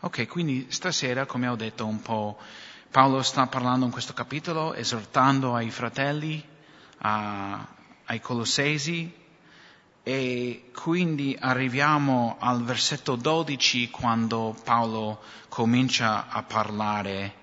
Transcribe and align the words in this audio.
Ok, 0.00 0.28
quindi 0.28 0.66
stasera, 0.68 1.26
come 1.26 1.48
ho 1.48 1.56
detto 1.56 1.84
un 1.84 2.00
po', 2.00 2.38
Paolo 2.88 3.20
sta 3.22 3.48
parlando 3.48 3.84
in 3.84 3.90
questo 3.90 4.12
capitolo, 4.12 4.72
esortando 4.74 5.56
ai 5.56 5.70
fratelli, 5.70 6.40
a, 6.98 7.66
ai 8.04 8.20
colossesi, 8.20 9.12
e 10.04 10.70
quindi 10.72 11.36
arriviamo 11.38 12.36
al 12.38 12.62
versetto 12.62 13.16
12 13.16 13.90
quando 13.90 14.56
Paolo 14.62 15.20
comincia 15.48 16.28
a 16.28 16.44
parlare 16.44 17.34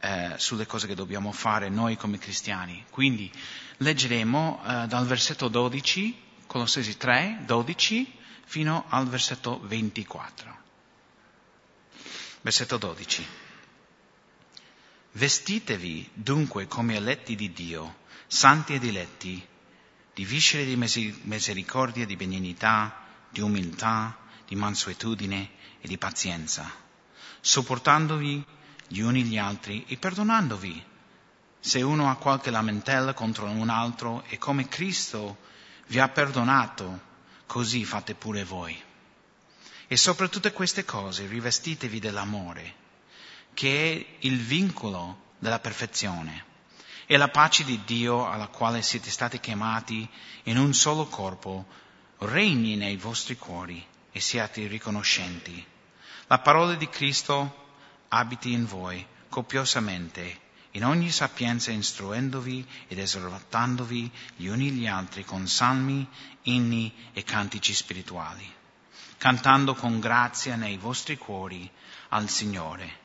eh, 0.00 0.32
sulle 0.38 0.66
cose 0.66 0.88
che 0.88 0.96
dobbiamo 0.96 1.30
fare 1.30 1.68
noi 1.68 1.96
come 1.96 2.18
cristiani. 2.18 2.84
Quindi 2.90 3.30
leggeremo 3.76 4.60
eh, 4.60 4.86
dal 4.88 5.06
versetto 5.06 5.46
12, 5.46 6.20
Colossesi 6.48 6.96
3, 6.96 7.44
12, 7.46 8.12
fino 8.44 8.86
al 8.88 9.06
versetto 9.06 9.60
24. 9.62 10.61
Versetto 12.42 12.76
12. 12.76 13.24
Vestitevi 15.12 16.10
dunque 16.12 16.66
come 16.66 16.96
eletti 16.96 17.36
di 17.36 17.52
Dio, 17.52 17.98
santi 18.26 18.74
ed 18.74 18.82
eletti, 18.82 19.46
di 20.12 20.24
viscere 20.24 20.64
di 20.64 20.74
misericordia, 20.76 22.04
di 22.04 22.16
benignità, 22.16 23.06
di 23.30 23.40
umiltà, 23.40 24.18
di 24.44 24.56
mansuetudine 24.56 25.50
e 25.80 25.86
di 25.86 25.96
pazienza, 25.98 26.68
sopportandovi 27.40 28.44
gli 28.88 28.98
uni 28.98 29.22
gli 29.22 29.38
altri 29.38 29.84
e 29.86 29.96
perdonandovi. 29.96 30.84
Se 31.60 31.80
uno 31.80 32.10
ha 32.10 32.16
qualche 32.16 32.50
lamentela 32.50 33.14
contro 33.14 33.46
un 33.46 33.68
altro 33.68 34.24
e 34.26 34.36
come 34.36 34.66
Cristo 34.66 35.38
vi 35.86 36.00
ha 36.00 36.08
perdonato, 36.08 37.00
così 37.46 37.84
fate 37.84 38.16
pure 38.16 38.42
voi. 38.42 38.90
E 39.92 39.98
sopra 39.98 40.26
tutte 40.26 40.52
queste 40.52 40.86
cose 40.86 41.26
rivestitevi 41.26 42.00
dell'amore, 42.00 42.74
che 43.52 43.92
è 43.92 44.16
il 44.20 44.38
vincolo 44.38 45.34
della 45.38 45.58
perfezione, 45.58 46.46
e 47.04 47.18
la 47.18 47.28
pace 47.28 47.62
di 47.62 47.78
Dio 47.84 48.26
alla 48.26 48.46
quale 48.46 48.80
siete 48.80 49.10
stati 49.10 49.38
chiamati 49.38 50.08
in 50.44 50.56
un 50.56 50.72
solo 50.72 51.04
corpo 51.08 51.66
regni 52.20 52.74
nei 52.76 52.96
vostri 52.96 53.36
cuori 53.36 53.86
e 54.10 54.18
siate 54.18 54.66
riconoscenti. 54.66 55.62
La 56.26 56.38
parola 56.38 56.74
di 56.74 56.88
Cristo 56.88 57.74
abiti 58.08 58.50
in 58.50 58.64
voi 58.64 59.06
copiosamente, 59.28 60.40
in 60.70 60.86
ogni 60.86 61.10
sapienza 61.10 61.70
istruendovi 61.70 62.66
ed 62.88 62.98
esortandovi 62.98 64.10
gli 64.36 64.46
uni 64.46 64.70
gli 64.70 64.86
altri 64.86 65.22
con 65.22 65.46
salmi, 65.46 66.08
inni 66.44 67.10
e 67.12 67.22
cantici 67.24 67.74
spirituali, 67.74 68.60
cantando 69.22 69.76
con 69.76 70.00
grazia 70.00 70.56
nei 70.56 70.76
vostri 70.76 71.16
cuori 71.16 71.70
al 72.08 72.28
Signore. 72.28 72.98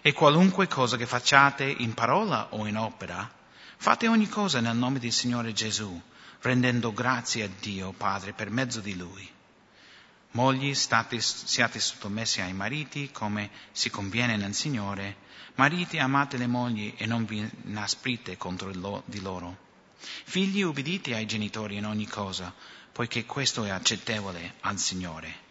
E 0.00 0.14
qualunque 0.14 0.66
cosa 0.66 0.96
che 0.96 1.04
facciate 1.04 1.64
in 1.64 1.92
parola 1.92 2.54
o 2.54 2.66
in 2.66 2.78
opera, 2.78 3.30
fate 3.76 4.08
ogni 4.08 4.30
cosa 4.30 4.60
nel 4.60 4.78
nome 4.78 4.98
del 4.98 5.12
Signore 5.12 5.52
Gesù, 5.52 6.00
rendendo 6.40 6.94
grazie 6.94 7.42
a 7.42 7.50
Dio 7.60 7.92
Padre 7.92 8.32
per 8.32 8.48
mezzo 8.48 8.80
di 8.80 8.96
Lui. 8.96 9.28
Mogli, 10.30 10.72
state, 10.72 11.20
siate 11.20 11.80
sottomessi 11.80 12.40
ai 12.40 12.54
mariti 12.54 13.10
come 13.12 13.50
si 13.70 13.90
conviene 13.90 14.38
nel 14.38 14.54
Signore. 14.54 15.16
Mariti, 15.56 15.98
amate 15.98 16.38
le 16.38 16.46
mogli 16.46 16.94
e 16.96 17.04
non 17.04 17.26
vi 17.26 17.46
inasprite 17.64 18.38
contro 18.38 18.70
di 19.04 19.20
loro. 19.20 19.56
Figli, 19.98 20.62
ubbidite 20.62 21.14
ai 21.14 21.26
genitori 21.26 21.76
in 21.76 21.84
ogni 21.84 22.06
cosa, 22.06 22.54
poiché 22.90 23.26
questo 23.26 23.64
è 23.64 23.68
accettevole 23.68 24.54
al 24.60 24.78
Signore. 24.78 25.47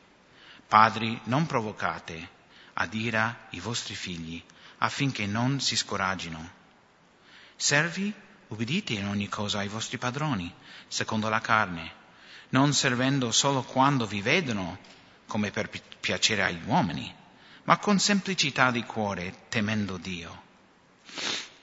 Padri, 0.68 1.20
non 1.26 1.46
provocate 1.46 2.36
ad 2.74 2.94
ira 2.94 3.48
i 3.52 3.60
vostri 3.60 3.96
figli, 3.96 4.44
affinché 4.80 5.26
non 5.26 5.60
si 5.60 5.76
scoraggino. 5.76 6.52
Servi, 7.56 8.14
ubbidite 8.48 8.94
in 8.94 9.08
ogni 9.08 9.30
cosa 9.30 9.60
ai 9.60 9.68
vostri 9.68 9.98
padroni, 9.98 10.54
secondo 10.88 11.30
la 11.30 11.42
carne 11.42 12.06
non 12.50 12.74
servendo 12.74 13.32
solo 13.32 13.64
quando 13.64 14.06
vi 14.06 14.22
vedono 14.22 14.80
come 15.26 15.52
per 15.52 15.70
piacere 16.00 16.44
agli 16.44 16.62
uomini, 16.66 17.14
ma 17.64 17.78
con 17.78 18.00
semplicità 18.00 18.72
di 18.72 18.84
cuore, 18.84 19.48
temendo 19.50 19.98
Dio. 19.98 20.44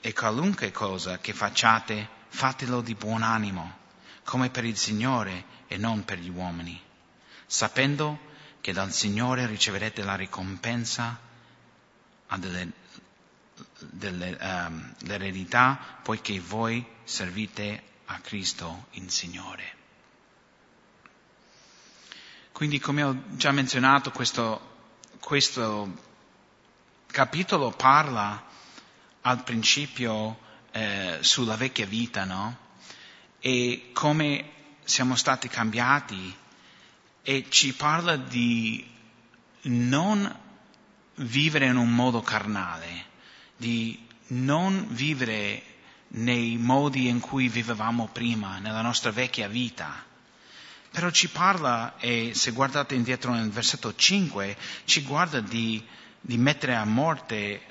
E 0.01 0.13
qualunque 0.13 0.71
cosa 0.71 1.17
che 1.17 1.33
facciate, 1.33 2.07
fatelo 2.27 2.81
di 2.81 2.93
buon 2.93 3.23
animo, 3.23 3.77
come 4.23 4.49
per 4.49 4.65
il 4.65 4.77
Signore 4.77 5.45
e 5.67 5.77
non 5.77 6.05
per 6.05 6.19
gli 6.19 6.29
uomini, 6.29 6.79
sapendo 7.47 8.33
che 8.65 8.73
dal 8.73 8.91
Signore 8.91 9.45
riceverete 9.45 10.01
la 10.01 10.15
ricompensa 10.15 11.19
delle, 12.35 12.71
delle, 13.77 14.35
um, 14.41 14.95
dell'eredità, 15.01 15.99
poiché 16.01 16.39
voi 16.39 16.83
servite 17.03 17.83
a 18.05 18.17
Cristo 18.21 18.87
il 18.93 19.11
Signore. 19.11 19.75
Quindi, 22.53 22.79
come 22.79 23.03
ho 23.03 23.15
già 23.35 23.51
menzionato, 23.51 24.09
questo, 24.09 24.89
questo 25.19 26.01
capitolo 27.05 27.69
parla 27.69 28.45
al 29.21 29.43
principio 29.43 30.39
eh, 30.71 31.19
sulla 31.21 31.55
vecchia 31.55 31.85
vita, 31.85 32.23
no? 32.23 32.57
E 33.37 33.91
come 33.93 34.53
siamo 34.85 35.15
stati 35.15 35.47
cambiati 35.49 36.35
e 37.25 37.47
ci 37.49 37.73
parla 37.73 38.15
di 38.15 38.87
non 39.63 40.39
vivere 41.15 41.65
in 41.65 41.75
un 41.75 41.89
modo 41.89 42.21
carnale, 42.21 43.05
di 43.57 43.99
non 44.27 44.87
vivere 44.91 45.61
nei 46.09 46.55
modi 46.57 47.09
in 47.09 47.19
cui 47.19 47.49
vivevamo 47.49 48.07
prima, 48.13 48.59
nella 48.59 48.81
nostra 48.81 49.11
vecchia 49.11 49.49
vita 49.49 50.05
però 50.95 51.09
ci 51.09 51.27
parla, 51.27 51.97
e 51.97 52.31
se 52.33 52.51
guardate 52.51 52.95
indietro 52.95 53.33
nel 53.33 53.49
versetto 53.49 53.93
5, 53.93 54.55
ci 54.85 55.01
guarda 55.01 55.41
di, 55.41 55.85
di 56.21 56.37
mettere 56.37 56.73
a 56.73 56.85
morte 56.85 57.61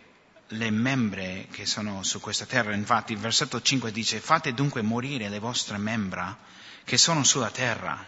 le 0.48 0.70
membre 0.70 1.48
che 1.50 1.64
sono 1.64 2.02
su 2.02 2.20
questa 2.20 2.44
terra. 2.44 2.74
Infatti 2.74 3.14
il 3.14 3.18
versetto 3.18 3.62
5 3.62 3.90
dice 3.92 4.20
fate 4.20 4.52
dunque 4.52 4.82
morire 4.82 5.30
le 5.30 5.38
vostre 5.38 5.78
membra 5.78 6.36
che 6.84 6.98
sono 6.98 7.24
sulla 7.24 7.48
terra. 7.48 8.06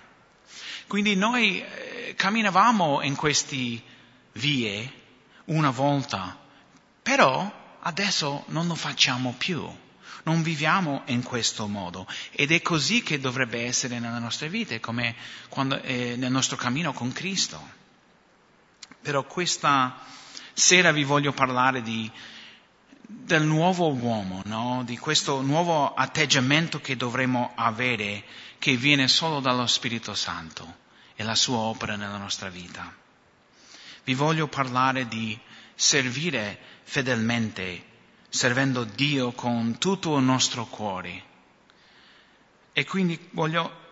Quindi 0.87 1.17
noi 1.17 1.61
eh, 1.61 2.15
camminavamo 2.17 3.03
in 3.03 3.17
queste 3.17 3.83
vie 4.33 4.93
una 5.47 5.71
volta, 5.71 6.39
però 7.03 7.79
adesso 7.81 8.45
non 8.49 8.67
lo 8.67 8.75
facciamo 8.75 9.35
più 9.37 9.69
non 10.27 10.43
viviamo 10.43 11.03
in 11.07 11.23
questo 11.23 11.69
modo 11.69 12.07
ed 12.33 12.51
è 12.51 12.61
così 12.61 13.03
che 13.03 13.21
dovrebbe 13.21 13.65
essere 13.65 13.99
nella 14.01 14.19
nostra 14.19 14.49
vita, 14.49 14.79
come 14.81 15.15
quando, 15.49 15.81
eh, 15.83 16.17
nel 16.17 16.33
nostro 16.33 16.57
cammino 16.57 16.93
con 16.93 17.13
Cristo. 17.13 17.75
Però 19.01 19.25
questa 19.25 19.97
sera 20.53 20.91
vi 20.91 21.05
voglio 21.05 21.33
parlare 21.33 21.81
di, 21.81 22.11
del 23.07 23.45
nuovo 23.45 23.93
uomo, 23.93 24.43
no? 24.47 24.83
di 24.85 24.99
questo 24.99 25.41
nuovo 25.41 25.95
atteggiamento 25.95 26.81
che 26.81 26.97
dovremo 26.97 27.53
avere, 27.55 28.25
che 28.59 28.77
viene 28.77 29.07
solo 29.07 29.41
dallo 29.41 29.67
Spirito 29.67 30.15
Santo 30.15 30.85
e 31.15 31.23
la 31.23 31.35
sua 31.35 31.59
opera 31.59 31.97
nella 31.97 32.19
nostra 32.19 32.49
vita. 32.49 32.93
Vi 34.05 34.15
voglio 34.15 34.49
parlare 34.49 35.07
di 35.07 35.39
servire 35.75 36.59
fedelmente 36.83 37.95
servendo 38.29 38.85
Dio 38.85 39.33
con 39.33 39.79
tutto 39.79 40.17
il 40.17 40.23
nostro 40.23 40.67
cuore. 40.67 41.23
E 42.73 42.85
quindi 42.85 43.19
voglio 43.31 43.85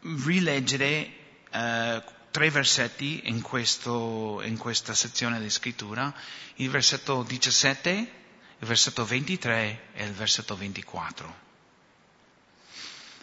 rileggere 0.00 1.12
eh, 1.50 2.02
tre 2.30 2.50
versetti 2.50 3.22
in, 3.24 3.42
questo, 3.42 4.40
in 4.42 4.56
questa 4.56 4.94
sezione 4.94 5.40
di 5.40 5.50
scrittura, 5.50 6.12
il 6.56 6.70
versetto 6.70 7.22
17, 7.22 8.19
il 8.60 8.66
versetto 8.66 9.04
23 9.04 9.88
e 9.92 10.04
il 10.04 10.12
versetto 10.12 10.56
24. 10.56 11.48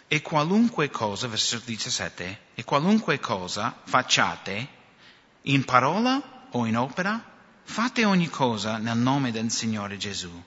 E 0.06 0.22
qualunque 0.22 0.90
cosa, 0.90 1.26
versetto 1.26 1.64
17, 1.66 2.40
e 2.54 2.64
qualunque 2.64 3.18
cosa 3.18 3.76
facciate 3.84 4.68
in 5.42 5.64
parola 5.64 6.46
o 6.50 6.66
in 6.66 6.76
opera, 6.76 7.22
fate 7.64 8.04
ogni 8.04 8.28
cosa 8.28 8.78
nel 8.78 8.96
nome 8.96 9.32
del 9.32 9.50
Signore 9.50 9.96
Gesù 9.96 10.44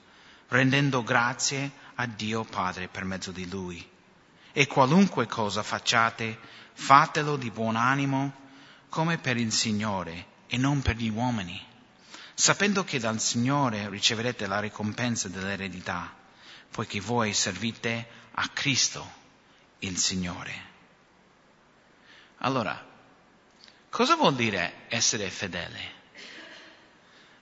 rendendo 0.52 1.02
grazie 1.02 1.72
a 1.94 2.06
Dio 2.06 2.44
Padre 2.44 2.86
per 2.86 3.04
mezzo 3.04 3.32
di 3.32 3.48
Lui. 3.48 3.84
E 4.52 4.66
qualunque 4.66 5.26
cosa 5.26 5.62
facciate, 5.62 6.38
fatelo 6.74 7.36
di 7.36 7.50
buon 7.50 7.74
animo, 7.74 8.32
come 8.90 9.16
per 9.16 9.38
il 9.38 9.50
Signore 9.50 10.26
e 10.46 10.58
non 10.58 10.82
per 10.82 10.96
gli 10.96 11.08
uomini, 11.08 11.58
sapendo 12.34 12.84
che 12.84 12.98
dal 12.98 13.20
Signore 13.20 13.88
riceverete 13.88 14.46
la 14.46 14.60
ricompensa 14.60 15.28
dell'eredità, 15.28 16.14
poiché 16.70 17.00
voi 17.00 17.32
servite 17.32 18.06
a 18.32 18.48
Cristo, 18.48 19.20
il 19.80 19.98
Signore. 19.98 20.70
Allora, 22.38 22.84
cosa 23.90 24.16
vuol 24.16 24.34
dire 24.34 24.86
essere 24.88 25.30
fedele? 25.30 26.00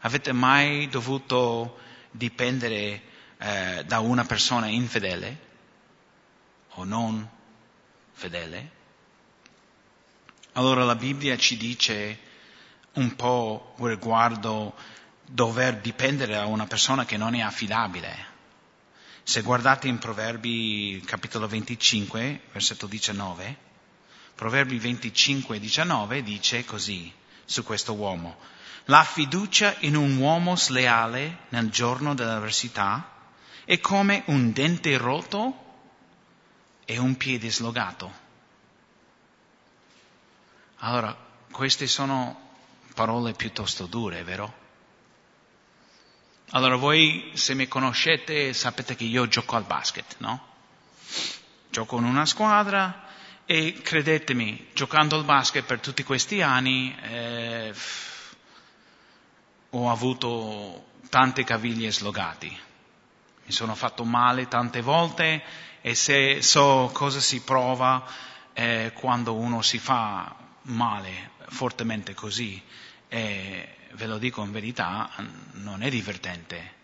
Avete 0.00 0.32
mai 0.32 0.88
dovuto 0.88 1.78
dipendere 2.10 3.02
eh, 3.38 3.84
da 3.86 4.00
una 4.00 4.24
persona 4.24 4.66
infedele 4.66 5.48
o 6.70 6.84
non 6.84 7.28
fedele? 8.12 8.78
Allora 10.52 10.84
la 10.84 10.96
Bibbia 10.96 11.36
ci 11.36 11.56
dice 11.56 12.18
un 12.94 13.14
po' 13.14 13.74
riguardo 13.78 14.74
dover 15.24 15.80
dipendere 15.80 16.34
da 16.34 16.46
una 16.46 16.66
persona 16.66 17.04
che 17.04 17.16
non 17.16 17.34
è 17.34 17.40
affidabile. 17.40 18.28
Se 19.22 19.42
guardate 19.42 19.86
in 19.86 19.98
Proverbi 19.98 21.02
capitolo 21.06 21.46
25, 21.46 22.40
versetto 22.52 22.86
19, 22.86 23.68
Proverbi 24.34 24.78
25, 24.78 25.60
19 25.60 26.22
dice 26.22 26.64
così 26.64 27.12
su 27.44 27.62
questo 27.62 27.94
uomo. 27.94 28.38
La 28.86 29.04
fiducia 29.04 29.76
in 29.80 29.94
un 29.94 30.16
uomo 30.16 30.56
sleale 30.56 31.40
nel 31.50 31.70
giorno 31.70 32.14
dell'avversità 32.14 33.12
è 33.64 33.78
come 33.78 34.24
un 34.26 34.52
dente 34.52 34.96
rotto 34.96 35.54
e 36.84 36.98
un 36.98 37.16
piede 37.16 37.50
slogato. 37.50 38.12
Allora, 40.78 41.14
queste 41.52 41.86
sono 41.86 42.49
parole 43.00 43.32
piuttosto 43.32 43.86
dure, 43.86 44.22
vero? 44.24 44.52
Allora 46.50 46.76
voi 46.76 47.30
se 47.32 47.54
mi 47.54 47.66
conoscete 47.66 48.52
sapete 48.52 48.94
che 48.94 49.04
io 49.04 49.26
gioco 49.26 49.56
al 49.56 49.64
basket, 49.64 50.16
no? 50.18 50.48
Gioco 51.70 51.96
in 51.96 52.04
una 52.04 52.26
squadra 52.26 53.06
e 53.46 53.80
credetemi, 53.82 54.66
giocando 54.74 55.16
al 55.16 55.24
basket 55.24 55.64
per 55.64 55.80
tutti 55.80 56.02
questi 56.02 56.42
anni 56.42 56.94
eh, 57.00 57.72
ho 59.70 59.90
avuto 59.90 60.88
tante 61.08 61.42
caviglie 61.42 61.90
slogati. 61.90 62.54
Mi 63.46 63.52
sono 63.52 63.74
fatto 63.74 64.04
male 64.04 64.46
tante 64.46 64.82
volte 64.82 65.42
e 65.80 65.94
se 65.94 66.42
so 66.42 66.90
cosa 66.92 67.18
si 67.18 67.40
prova 67.40 68.04
eh, 68.52 68.92
quando 68.92 69.32
uno 69.32 69.62
si 69.62 69.78
fa 69.78 70.36
male 70.64 71.30
fortemente 71.48 72.12
così, 72.12 72.62
eh, 73.12 73.68
ve 73.92 74.06
lo 74.06 74.18
dico 74.18 74.42
in 74.44 74.52
verità, 74.52 75.10
non 75.54 75.82
è 75.82 75.90
divertente. 75.90 76.78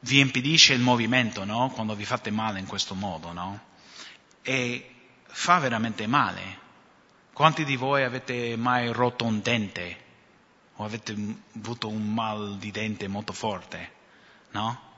Vi 0.00 0.18
impedisce 0.18 0.74
il 0.74 0.80
movimento, 0.80 1.44
no? 1.44 1.70
Quando 1.70 1.94
vi 1.94 2.04
fate 2.04 2.32
male 2.32 2.58
in 2.58 2.66
questo 2.66 2.96
modo, 2.96 3.32
no? 3.32 3.60
E 4.42 4.94
fa 5.26 5.60
veramente 5.60 6.08
male. 6.08 6.58
Quanti 7.32 7.64
di 7.64 7.76
voi 7.76 8.02
avete 8.02 8.56
mai 8.56 8.92
rotto 8.92 9.24
un 9.24 9.40
dente? 9.40 10.00
O 10.76 10.84
avete 10.84 11.14
avuto 11.56 11.88
un 11.88 12.12
mal 12.12 12.58
di 12.58 12.72
dente 12.72 13.06
molto 13.06 13.32
forte? 13.32 13.92
No? 14.50 14.90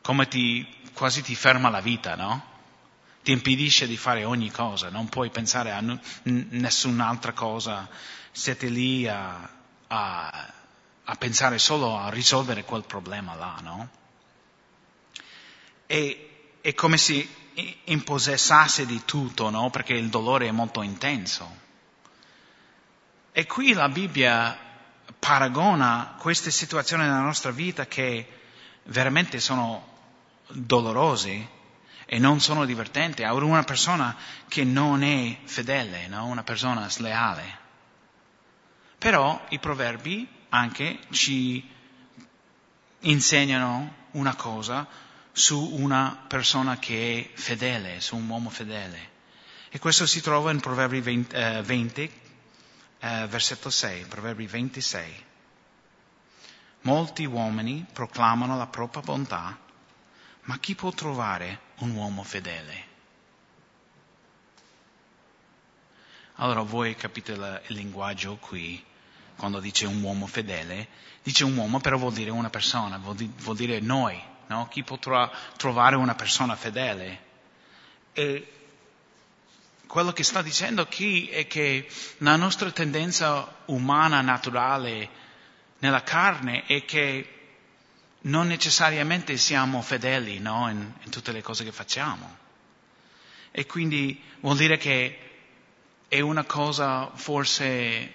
Come 0.00 0.26
ti, 0.26 0.66
quasi 0.94 1.20
ti 1.22 1.34
ferma 1.34 1.68
la 1.68 1.82
vita, 1.82 2.16
no? 2.16 2.51
Ti 3.22 3.30
impedisce 3.30 3.86
di 3.86 3.96
fare 3.96 4.24
ogni 4.24 4.50
cosa, 4.50 4.88
non 4.90 5.08
puoi 5.08 5.30
pensare 5.30 5.70
a 5.70 5.80
n- 5.80 6.00
nessun'altra 6.22 7.32
cosa 7.32 7.88
siete 8.32 8.68
lì 8.68 9.06
a, 9.06 9.48
a, 9.86 10.52
a 11.04 11.14
pensare 11.16 11.58
solo 11.58 11.96
a 11.98 12.08
risolvere 12.08 12.64
quel 12.64 12.84
problema 12.84 13.34
là, 13.34 13.58
no? 13.62 13.88
E, 15.86 16.56
è 16.60 16.74
come 16.74 16.96
se 16.96 17.28
impossessasse 17.84 18.86
di 18.86 19.04
tutto, 19.04 19.50
no? 19.50 19.70
Perché 19.70 19.92
il 19.92 20.08
dolore 20.08 20.48
è 20.48 20.52
molto 20.52 20.82
intenso. 20.82 21.60
E 23.32 23.46
qui 23.46 23.72
la 23.72 23.88
Bibbia 23.88 24.58
paragona 25.18 26.16
queste 26.18 26.50
situazioni 26.50 27.04
nella 27.04 27.20
nostra 27.20 27.50
vita 27.50 27.86
che 27.86 28.26
veramente 28.84 29.38
sono 29.40 29.88
dolorose 30.48 31.60
e 32.12 32.18
non 32.18 32.42
sono 32.42 32.66
divertenti 32.66 33.22
a 33.22 33.32
una 33.32 33.62
persona 33.62 34.14
che 34.46 34.64
non 34.64 35.02
è 35.02 35.38
fedele, 35.44 36.08
no? 36.08 36.26
una 36.26 36.42
persona 36.42 36.90
sleale. 36.90 37.58
Però 38.98 39.46
i 39.48 39.58
proverbi 39.58 40.28
anche 40.50 40.98
ci 41.08 41.66
insegnano 42.98 43.94
una 44.10 44.34
cosa 44.34 44.86
su 45.32 45.58
una 45.72 46.22
persona 46.28 46.78
che 46.78 47.30
è 47.32 47.38
fedele, 47.40 48.02
su 48.02 48.16
un 48.16 48.28
uomo 48.28 48.50
fedele. 48.50 49.08
E 49.70 49.78
questo 49.78 50.04
si 50.04 50.20
trova 50.20 50.50
in 50.50 50.60
Proverbi 50.60 51.00
20, 51.00 51.34
eh, 51.34 51.62
20 51.62 52.12
eh, 52.98 53.26
versetto 53.26 53.70
6, 53.70 54.04
Proverbi 54.04 54.46
26. 54.46 55.24
Molti 56.82 57.24
uomini 57.24 57.86
proclamano 57.90 58.58
la 58.58 58.66
propria 58.66 59.00
bontà, 59.00 59.58
ma 60.42 60.58
chi 60.58 60.74
può 60.74 60.90
trovare 60.90 61.70
un 61.82 61.94
uomo 61.94 62.22
fedele? 62.22 62.90
Allora 66.36 66.62
voi 66.62 66.94
capite 66.94 67.32
il 67.32 67.60
linguaggio 67.68 68.36
qui 68.36 68.82
quando 69.36 69.60
dice 69.60 69.86
un 69.86 70.00
uomo 70.00 70.26
fedele, 70.26 70.88
dice 71.22 71.44
un 71.44 71.56
uomo 71.56 71.80
però 71.80 71.98
vuol 71.98 72.12
dire 72.12 72.30
una 72.30 72.50
persona, 72.50 72.98
vuol, 72.98 73.16
di, 73.16 73.30
vuol 73.38 73.56
dire 73.56 73.80
noi, 73.80 74.20
no? 74.46 74.68
Chi 74.68 74.82
potrà 74.82 75.30
trovare 75.56 75.96
una 75.96 76.14
persona 76.14 76.54
fedele? 76.54 77.30
E 78.12 78.52
quello 79.86 80.12
che 80.12 80.22
sta 80.22 80.42
dicendo 80.42 80.86
qui 80.86 81.28
è 81.28 81.46
che 81.46 81.88
la 82.18 82.36
nostra 82.36 82.70
tendenza 82.70 83.56
umana, 83.66 84.20
naturale, 84.20 85.08
nella 85.78 86.02
carne 86.02 86.64
è 86.66 86.84
che 86.84 87.41
non 88.22 88.46
necessariamente 88.46 89.36
siamo 89.36 89.82
fedeli 89.82 90.38
no? 90.38 90.68
in, 90.70 90.92
in 91.02 91.10
tutte 91.10 91.32
le 91.32 91.42
cose 91.42 91.64
che 91.64 91.72
facciamo. 91.72 92.38
E 93.50 93.66
quindi 93.66 94.20
vuol 94.40 94.56
dire 94.56 94.76
che 94.76 95.18
è 96.08 96.20
una 96.20 96.44
cosa 96.44 97.10
forse 97.14 98.12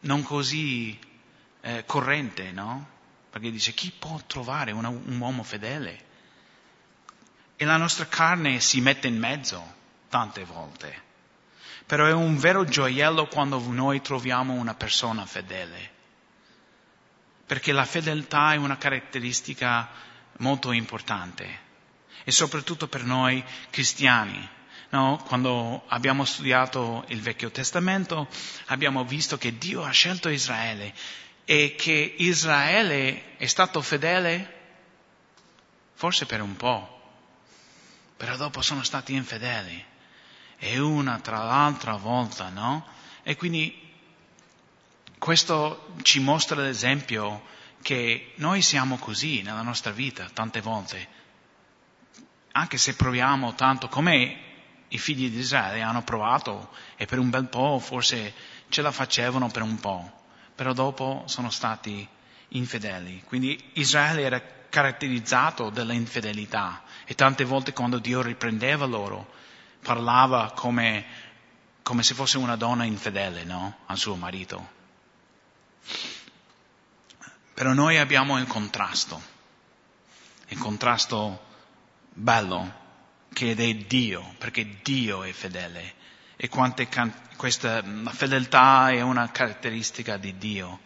non 0.00 0.22
così 0.22 0.98
eh, 1.60 1.84
corrente, 1.86 2.52
no? 2.52 2.92
Perché 3.30 3.50
dice 3.50 3.72
chi 3.72 3.90
può 3.90 4.20
trovare 4.26 4.70
una, 4.72 4.88
un 4.88 5.18
uomo 5.18 5.42
fedele? 5.42 6.12
E 7.56 7.64
la 7.64 7.76
nostra 7.76 8.06
carne 8.06 8.60
si 8.60 8.80
mette 8.80 9.08
in 9.08 9.18
mezzo 9.18 9.74
tante 10.08 10.44
volte. 10.44 11.02
Però 11.86 12.06
è 12.06 12.12
un 12.12 12.36
vero 12.36 12.64
gioiello 12.64 13.26
quando 13.26 13.58
noi 13.58 14.00
troviamo 14.00 14.52
una 14.52 14.74
persona 14.74 15.26
fedele. 15.26 15.92
Perché 17.46 17.72
la 17.72 17.84
fedeltà 17.84 18.52
è 18.52 18.56
una 18.56 18.78
caratteristica 18.78 19.88
molto 20.38 20.72
importante. 20.72 21.62
E 22.24 22.30
soprattutto 22.30 22.88
per 22.88 23.04
noi 23.04 23.44
cristiani. 23.70 24.48
No? 24.90 25.22
Quando 25.26 25.84
abbiamo 25.88 26.24
studiato 26.24 27.04
il 27.08 27.20
Vecchio 27.20 27.50
Testamento 27.50 28.28
abbiamo 28.66 29.04
visto 29.04 29.36
che 29.36 29.58
Dio 29.58 29.82
ha 29.82 29.90
scelto 29.90 30.28
Israele 30.28 30.94
e 31.44 31.74
che 31.76 32.14
Israele 32.18 33.36
è 33.36 33.46
stato 33.46 33.82
fedele 33.82 34.54
forse 35.94 36.26
per 36.26 36.40
un 36.40 36.56
po', 36.56 37.00
però 38.16 38.36
dopo 38.36 38.62
sono 38.62 38.82
stati 38.82 39.14
infedeli 39.14 39.84
e 40.58 40.78
una 40.78 41.18
tra 41.20 41.42
l'altra 41.42 41.96
volta, 41.96 42.48
no? 42.48 42.86
E 43.22 43.36
quindi 43.36 43.83
questo 45.24 45.86
ci 46.02 46.20
mostra 46.20 46.60
l'esempio 46.60 47.44
che 47.80 48.32
noi 48.34 48.60
siamo 48.60 48.98
così 48.98 49.40
nella 49.40 49.62
nostra 49.62 49.90
vita 49.90 50.28
tante 50.30 50.60
volte, 50.60 51.08
anche 52.52 52.76
se 52.76 52.94
proviamo 52.94 53.54
tanto 53.54 53.88
come 53.88 54.36
i 54.88 54.98
figli 54.98 55.30
di 55.30 55.38
Israele 55.38 55.80
hanno 55.80 56.02
provato 56.02 56.68
e 56.96 57.06
per 57.06 57.18
un 57.18 57.30
bel 57.30 57.46
po' 57.46 57.78
forse 57.78 58.34
ce 58.68 58.82
la 58.82 58.92
facevano 58.92 59.48
per 59.48 59.62
un 59.62 59.80
po', 59.80 60.12
però 60.54 60.74
dopo 60.74 61.22
sono 61.24 61.48
stati 61.48 62.06
infedeli. 62.48 63.22
Quindi 63.24 63.70
Israele 63.76 64.24
era 64.24 64.42
caratterizzato 64.68 65.70
dall'infedelità 65.70 66.82
e 67.06 67.14
tante 67.14 67.44
volte 67.44 67.72
quando 67.72 67.96
Dio 67.96 68.20
riprendeva 68.20 68.84
loro 68.84 69.32
parlava 69.80 70.52
come, 70.54 71.06
come 71.82 72.02
se 72.02 72.12
fosse 72.12 72.36
una 72.36 72.56
donna 72.56 72.84
infedele 72.84 73.44
no? 73.44 73.78
al 73.86 73.96
suo 73.96 74.16
marito. 74.16 74.82
Però 77.54 77.72
noi 77.72 77.98
abbiamo 77.98 78.38
il 78.38 78.46
contrasto, 78.46 79.22
il 80.48 80.58
contrasto 80.58 81.44
bello 82.12 82.82
che 83.32 83.52
è 83.52 83.74
Dio, 83.74 84.34
perché 84.38 84.80
Dio 84.82 85.22
è 85.22 85.32
fedele 85.32 86.02
e 86.36 86.48
quante 86.48 86.88
can- 86.88 87.12
questa 87.36 87.82
fedeltà 88.10 88.90
è 88.90 89.00
una 89.00 89.30
caratteristica 89.30 90.16
di 90.16 90.36
Dio. 90.36 90.80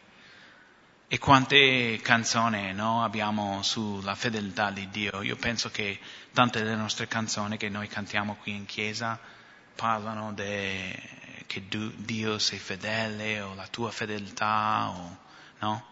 E 1.08 1.18
quante 1.18 1.98
canzoni 2.02 2.74
no, 2.74 3.02
abbiamo 3.02 3.62
sulla 3.62 4.14
fedeltà 4.14 4.70
di 4.70 4.90
Dio. 4.90 5.22
Io 5.22 5.36
penso 5.36 5.70
che 5.70 5.98
tante 6.34 6.62
delle 6.62 6.76
nostre 6.76 7.08
canzoni 7.08 7.56
che 7.56 7.70
noi 7.70 7.88
cantiamo 7.88 8.36
qui 8.36 8.54
in 8.54 8.66
chiesa 8.66 9.18
parlano 9.74 10.34
di 10.34 10.94
che 11.48 11.64
Dio 11.66 12.38
sei 12.38 12.58
fedele 12.58 13.40
o 13.40 13.54
la 13.54 13.66
tua 13.66 13.90
fedeltà, 13.90 14.90
o, 14.90 15.18
no? 15.60 15.86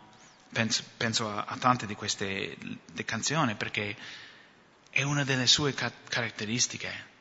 Penso, 0.53 0.85
penso 0.99 1.29
a, 1.29 1.45
a, 1.45 1.57
tante 1.57 1.87
di 1.87 1.95
queste 1.95 2.57
canzoni 3.05 3.55
perché 3.57 3.97
è 4.91 5.03
una 5.03 5.25
delle 5.25 5.47
sue 5.47 5.73
ca- 5.73 5.91
caratteristiche. 6.09 7.15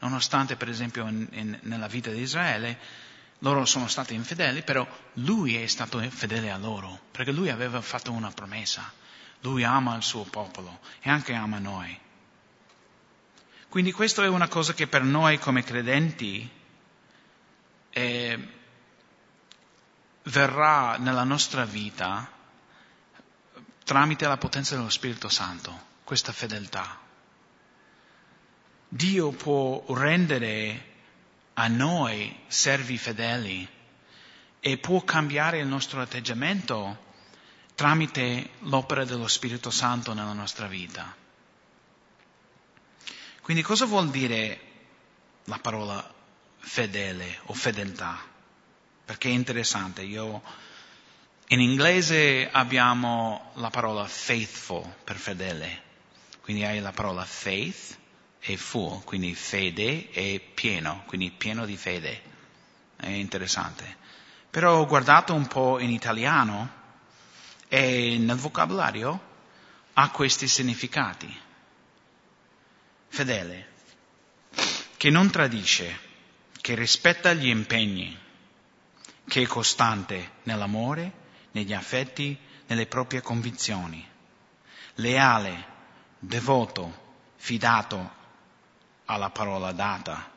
Nonostante, 0.00 0.56
per 0.56 0.68
esempio, 0.68 1.08
in, 1.08 1.26
in, 1.32 1.58
nella 1.62 1.88
vita 1.88 2.10
di 2.10 2.20
Israele, 2.20 2.78
loro 3.38 3.64
sono 3.64 3.88
stati 3.88 4.12
infedeli, 4.12 4.62
però 4.62 4.86
lui 5.14 5.56
è 5.56 5.66
stato 5.66 5.98
fedele 6.10 6.50
a 6.50 6.58
loro, 6.58 7.00
perché 7.10 7.32
lui 7.32 7.48
aveva 7.48 7.80
fatto 7.80 8.12
una 8.12 8.30
promessa. 8.30 8.92
Lui 9.40 9.64
ama 9.64 9.96
il 9.96 10.02
suo 10.02 10.24
popolo 10.24 10.80
e 11.00 11.08
anche 11.08 11.32
ama 11.32 11.58
noi. 11.58 11.98
Quindi 13.70 13.92
questo 13.92 14.22
è 14.22 14.28
una 14.28 14.48
cosa 14.48 14.74
che 14.74 14.86
per 14.86 15.02
noi 15.02 15.38
come 15.38 15.64
credenti 15.64 16.58
eh, 17.90 18.48
verrà 20.24 20.96
nella 20.98 21.24
nostra 21.24 21.64
vita 21.64 22.30
tramite 23.84 24.26
la 24.26 24.36
potenza 24.36 24.76
dello 24.76 24.90
Spirito 24.90 25.28
Santo, 25.28 25.86
questa 26.04 26.32
fedeltà. 26.32 26.98
Dio 28.88 29.30
può 29.30 29.84
rendere 29.94 30.88
a 31.54 31.66
noi 31.68 32.44
servi 32.46 32.96
fedeli 32.96 33.68
e 34.60 34.78
può 34.78 35.02
cambiare 35.02 35.58
il 35.58 35.66
nostro 35.66 36.00
atteggiamento 36.00 37.08
tramite 37.74 38.50
l'opera 38.60 39.04
dello 39.04 39.26
Spirito 39.26 39.70
Santo 39.70 40.12
nella 40.12 40.32
nostra 40.32 40.66
vita. 40.66 41.14
Quindi 43.40 43.62
cosa 43.62 43.86
vuol 43.86 44.10
dire 44.10 44.60
la 45.44 45.58
parola 45.58 46.18
fedele 46.60 47.40
o 47.46 47.54
fedeltà? 47.54 48.18
Perché 49.04 49.28
è 49.28 49.32
interessante, 49.32 50.02
io 50.02 50.40
in 51.48 51.60
inglese 51.60 52.48
abbiamo 52.50 53.50
la 53.54 53.70
parola 53.70 54.06
faithful 54.06 54.88
per 55.02 55.16
fedele, 55.16 55.82
quindi 56.42 56.64
hai 56.64 56.78
la 56.78 56.92
parola 56.92 57.24
faith 57.24 57.98
e 58.38 58.56
full, 58.56 59.02
quindi 59.04 59.34
fede 59.34 60.10
e 60.12 60.40
pieno, 60.54 61.02
quindi 61.06 61.30
pieno 61.30 61.66
di 61.66 61.76
fede. 61.76 62.22
È 62.96 63.08
interessante. 63.08 63.96
Però 64.50 64.78
ho 64.78 64.86
guardato 64.86 65.34
un 65.34 65.46
po' 65.46 65.78
in 65.78 65.90
italiano 65.90 66.78
e 67.68 68.16
nel 68.18 68.36
vocabolario 68.36 69.28
ha 69.94 70.10
questi 70.10 70.48
significati. 70.48 71.32
Fedele, 73.08 73.68
che 74.96 75.10
non 75.10 75.30
tradisce, 75.30 76.08
che 76.60 76.74
rispetta 76.74 77.32
gli 77.32 77.48
impegni, 77.48 78.16
che 79.26 79.42
è 79.42 79.46
costante 79.46 80.32
nell'amore, 80.44 81.12
negli 81.52 81.72
affetti, 81.72 82.38
nelle 82.66 82.86
proprie 82.86 83.20
convinzioni, 83.20 84.06
leale, 84.96 85.66
devoto, 86.18 87.08
fidato 87.36 88.18
alla 89.06 89.30
parola 89.30 89.72
data, 89.72 90.30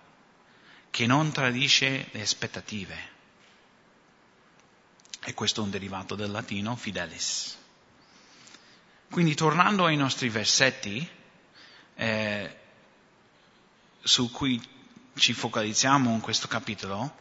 che 0.90 1.06
non 1.06 1.32
tradisce 1.32 2.08
le 2.12 2.22
aspettative. 2.22 3.12
E 5.26 5.34
questo 5.34 5.62
è 5.62 5.64
un 5.64 5.70
derivato 5.70 6.16
del 6.16 6.32
latino 6.32 6.76
fidelis. 6.76 7.58
Quindi 9.10 9.36
tornando 9.36 9.86
ai 9.86 9.96
nostri 9.96 10.30
versetti, 10.30 11.08
eh, 11.96 12.58
su 14.02 14.32
cui 14.32 14.62
ci 15.16 15.34
focalizziamo 15.34 16.12
in 16.12 16.22
questo 16.22 16.48
capitolo, 16.48 17.16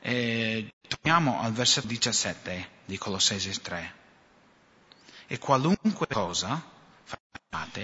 eh, 0.00 0.72
torniamo 0.86 1.40
al 1.40 1.52
versetto 1.52 1.86
17 1.86 2.68
di 2.84 2.98
Colossesi 2.98 3.50
3. 3.60 3.94
E 5.26 5.38
qualunque 5.38 6.06
cosa 6.06 6.62
fate, 7.48 7.82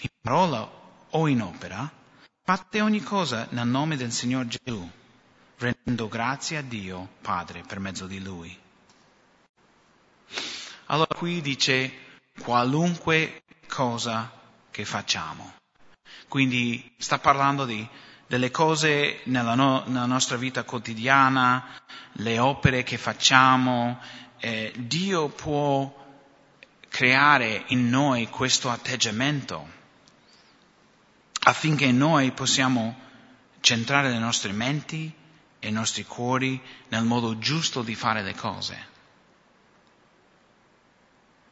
in 0.00 0.10
parola 0.20 0.68
o 1.10 1.28
in 1.28 1.42
opera, 1.42 1.90
Fate 2.46 2.82
ogni 2.82 3.00
cosa 3.02 3.46
nel 3.52 3.66
nome 3.66 3.96
del 3.96 4.12
Signore 4.12 4.48
Gesù, 4.48 4.86
rendendo 5.56 6.08
grazie 6.08 6.58
a 6.58 6.60
Dio 6.60 7.14
Padre 7.22 7.62
per 7.62 7.78
mezzo 7.78 8.06
di 8.06 8.22
Lui. 8.22 8.54
Allora 10.88 11.14
qui 11.14 11.40
dice 11.40 11.90
qualunque 12.38 13.44
cosa 13.66 14.30
che 14.70 14.84
facciamo. 14.84 15.54
Quindi 16.28 16.94
sta 16.98 17.18
parlando 17.18 17.64
di, 17.64 17.88
delle 18.26 18.50
cose 18.50 19.20
nella, 19.24 19.54
no, 19.54 19.84
nella, 19.86 20.06
nostra 20.06 20.36
vita 20.36 20.64
quotidiana, 20.64 21.80
le 22.12 22.38
opere 22.38 22.82
che 22.82 22.96
facciamo. 22.96 24.00
Eh, 24.38 24.72
Dio 24.76 25.28
può 25.28 26.02
creare 26.88 27.64
in 27.68 27.88
noi 27.88 28.28
questo 28.28 28.70
atteggiamento 28.70 29.68
affinché 31.46 31.90
noi 31.92 32.32
possiamo 32.32 33.02
centrare 33.60 34.10
le 34.10 34.18
nostre 34.18 34.52
menti 34.52 35.12
e 35.58 35.68
i 35.68 35.72
nostri 35.72 36.04
cuori 36.04 36.60
nel 36.88 37.04
modo 37.04 37.38
giusto 37.38 37.82
di 37.82 37.94
fare 37.94 38.22
le 38.22 38.34
cose. 38.34 38.92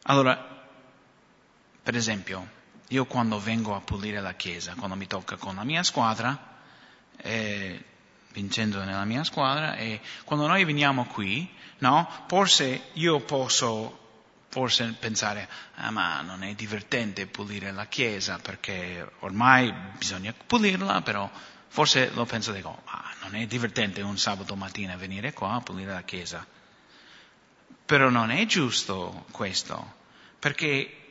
Allora, 0.05 0.67
per 1.83 1.97
esempio, 1.97 2.61
io 2.89 3.07
quando 3.07 3.41
vengo 3.41 3.75
a 3.75 3.81
pulire 3.81 4.21
la 4.21 4.35
chiesa, 4.35 4.75
quando 4.75 4.97
mi 4.97 5.07
tocca 5.07 5.37
con 5.37 5.57
la 5.57 5.65
mia 5.65 5.83
squadra, 5.83 6.52
eh, 7.23 7.83
vincendo 8.33 8.83
nella 8.85 9.05
mia 9.05 9.25
squadra, 9.25 9.77
e 9.77 10.01
quando 10.25 10.47
noi 10.47 10.65
veniamo 10.65 11.07
qui, 11.07 11.49
no, 11.79 12.09
forse 12.27 12.91
io 12.95 13.21
posso 13.21 14.01
forse 14.53 14.95
pensare, 14.99 15.49
ah, 15.77 15.91
ma 15.91 16.21
non 16.21 16.43
è 16.43 16.53
divertente 16.53 17.27
pulire 17.27 17.73
la 17.73 17.87
chiesa 17.87 18.39
perché 18.39 19.11
ormai 19.21 19.73
bisogna 19.97 20.35
pulirla, 20.35 21.01
però 21.01 21.31
forse 21.69 22.11
lo 22.13 22.27
penso 22.27 22.53
dico, 22.53 22.83
ah, 22.85 23.15
non 23.23 23.35
è 23.35 23.47
divertente 23.47 24.03
un 24.03 24.19
sabato 24.19 24.55
mattina 24.55 24.95
venire 24.97 25.33
qua 25.33 25.55
a 25.55 25.61
pulire 25.61 25.93
la 25.93 26.03
chiesa. 26.03 26.47
Però 27.87 28.11
non 28.11 28.31
è 28.31 28.45
giusto 28.45 29.25
questo, 29.31 29.95
perché 30.39 31.02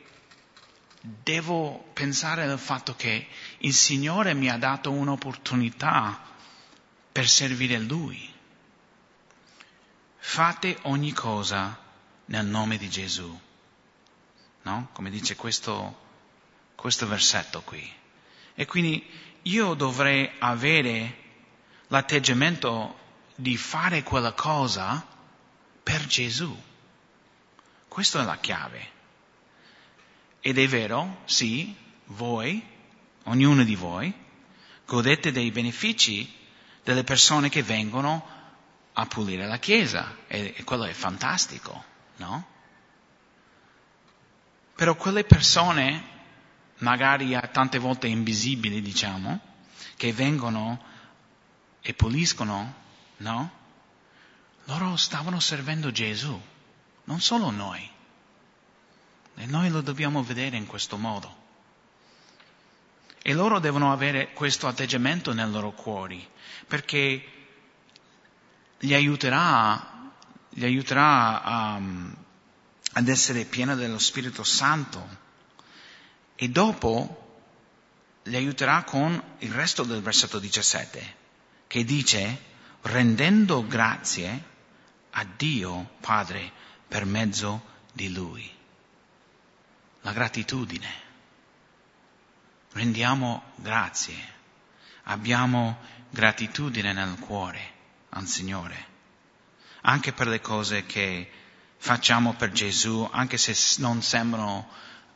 devo 1.02 1.90
pensare 1.92 2.44
al 2.44 2.58
fatto 2.58 2.94
che 2.94 3.26
il 3.58 3.74
Signore 3.74 4.34
mi 4.34 4.48
ha 4.48 4.56
dato 4.56 4.92
un'opportunità 4.92 6.20
per 7.10 7.28
servire 7.28 7.78
Lui. 7.78 8.32
Fate 10.18 10.78
ogni 10.82 11.12
cosa 11.12 11.78
nel 12.26 12.46
nome 12.46 12.78
di 12.78 12.88
Gesù. 12.88 13.38
No? 14.62 14.88
Come 14.92 15.10
dice 15.10 15.34
questo, 15.34 15.98
questo 16.76 17.08
versetto 17.08 17.62
qui. 17.62 17.92
E 18.54 18.64
quindi 18.66 19.04
io 19.42 19.74
dovrei 19.74 20.30
avere 20.38 21.18
l'atteggiamento 21.88 22.98
di 23.34 23.56
fare 23.56 24.04
quella 24.04 24.32
cosa 24.32 25.04
per 25.82 26.06
Gesù. 26.06 26.56
Questa 27.88 28.20
è 28.20 28.24
la 28.24 28.38
chiave. 28.38 29.00
Ed 30.44 30.58
è 30.58 30.68
vero, 30.68 31.22
sì, 31.24 31.74
voi, 32.06 32.62
ognuno 33.24 33.64
di 33.64 33.76
voi, 33.76 34.12
godete 34.84 35.32
dei 35.32 35.50
benefici 35.50 36.30
delle 36.82 37.04
persone 37.04 37.48
che 37.48 37.62
vengono 37.62 38.28
a 38.92 39.06
pulire 39.06 39.46
la 39.46 39.58
Chiesa 39.58 40.18
e, 40.26 40.62
quello 40.64 40.84
è 40.84 40.92
fantastico 40.92 41.90
no? 42.22 42.46
Però 44.74 44.94
quelle 44.96 45.24
persone, 45.24 46.10
magari 46.78 47.38
tante 47.52 47.78
volte 47.78 48.06
invisibili, 48.06 48.80
diciamo, 48.80 49.40
che 49.96 50.12
vengono 50.12 50.82
e 51.80 51.94
puliscono, 51.94 52.74
no? 53.18 53.60
Loro 54.64 54.96
stavano 54.96 55.40
servendo 55.40 55.90
Gesù, 55.90 56.40
non 57.04 57.20
solo 57.20 57.50
noi. 57.50 57.90
E 59.36 59.46
noi 59.46 59.70
lo 59.70 59.80
dobbiamo 59.80 60.22
vedere 60.22 60.56
in 60.56 60.66
questo 60.66 60.96
modo. 60.96 61.40
E 63.22 63.32
loro 63.32 63.58
devono 63.60 63.92
avere 63.92 64.32
questo 64.32 64.66
atteggiamento 64.66 65.32
nei 65.32 65.50
loro 65.50 65.72
cuori, 65.72 66.26
perché 66.66 67.24
gli 68.78 68.94
aiuterà 68.94 69.92
gli 70.54 70.64
aiuterà 70.64 71.42
a, 71.42 71.80
ad 72.92 73.08
essere 73.08 73.44
piena 73.44 73.74
dello 73.74 73.98
Spirito 73.98 74.44
Santo 74.44 75.20
e 76.34 76.48
dopo 76.48 77.18
li 78.24 78.36
aiuterà 78.36 78.82
con 78.84 79.20
il 79.38 79.50
resto 79.50 79.82
del 79.82 80.02
versetto 80.02 80.38
17 80.38 81.16
che 81.66 81.84
dice 81.84 82.50
rendendo 82.82 83.66
grazie 83.66 84.50
a 85.10 85.24
Dio 85.24 85.92
Padre 86.00 86.52
per 86.86 87.06
mezzo 87.06 87.64
di 87.92 88.12
Lui. 88.12 88.60
La 90.02 90.12
gratitudine. 90.12 90.88
Rendiamo 92.72 93.52
grazie. 93.56 94.14
Abbiamo 95.04 95.78
gratitudine 96.10 96.92
nel 96.92 97.18
cuore 97.18 97.70
al 98.10 98.26
Signore, 98.26 98.86
anche 99.82 100.12
per 100.12 100.28
le 100.28 100.40
cose 100.40 100.84
che 100.84 101.30
facciamo 101.78 102.34
per 102.34 102.52
Gesù, 102.52 103.08
anche 103.10 103.38
se 103.38 103.80
non 103.80 104.02
sembrano 104.02 104.68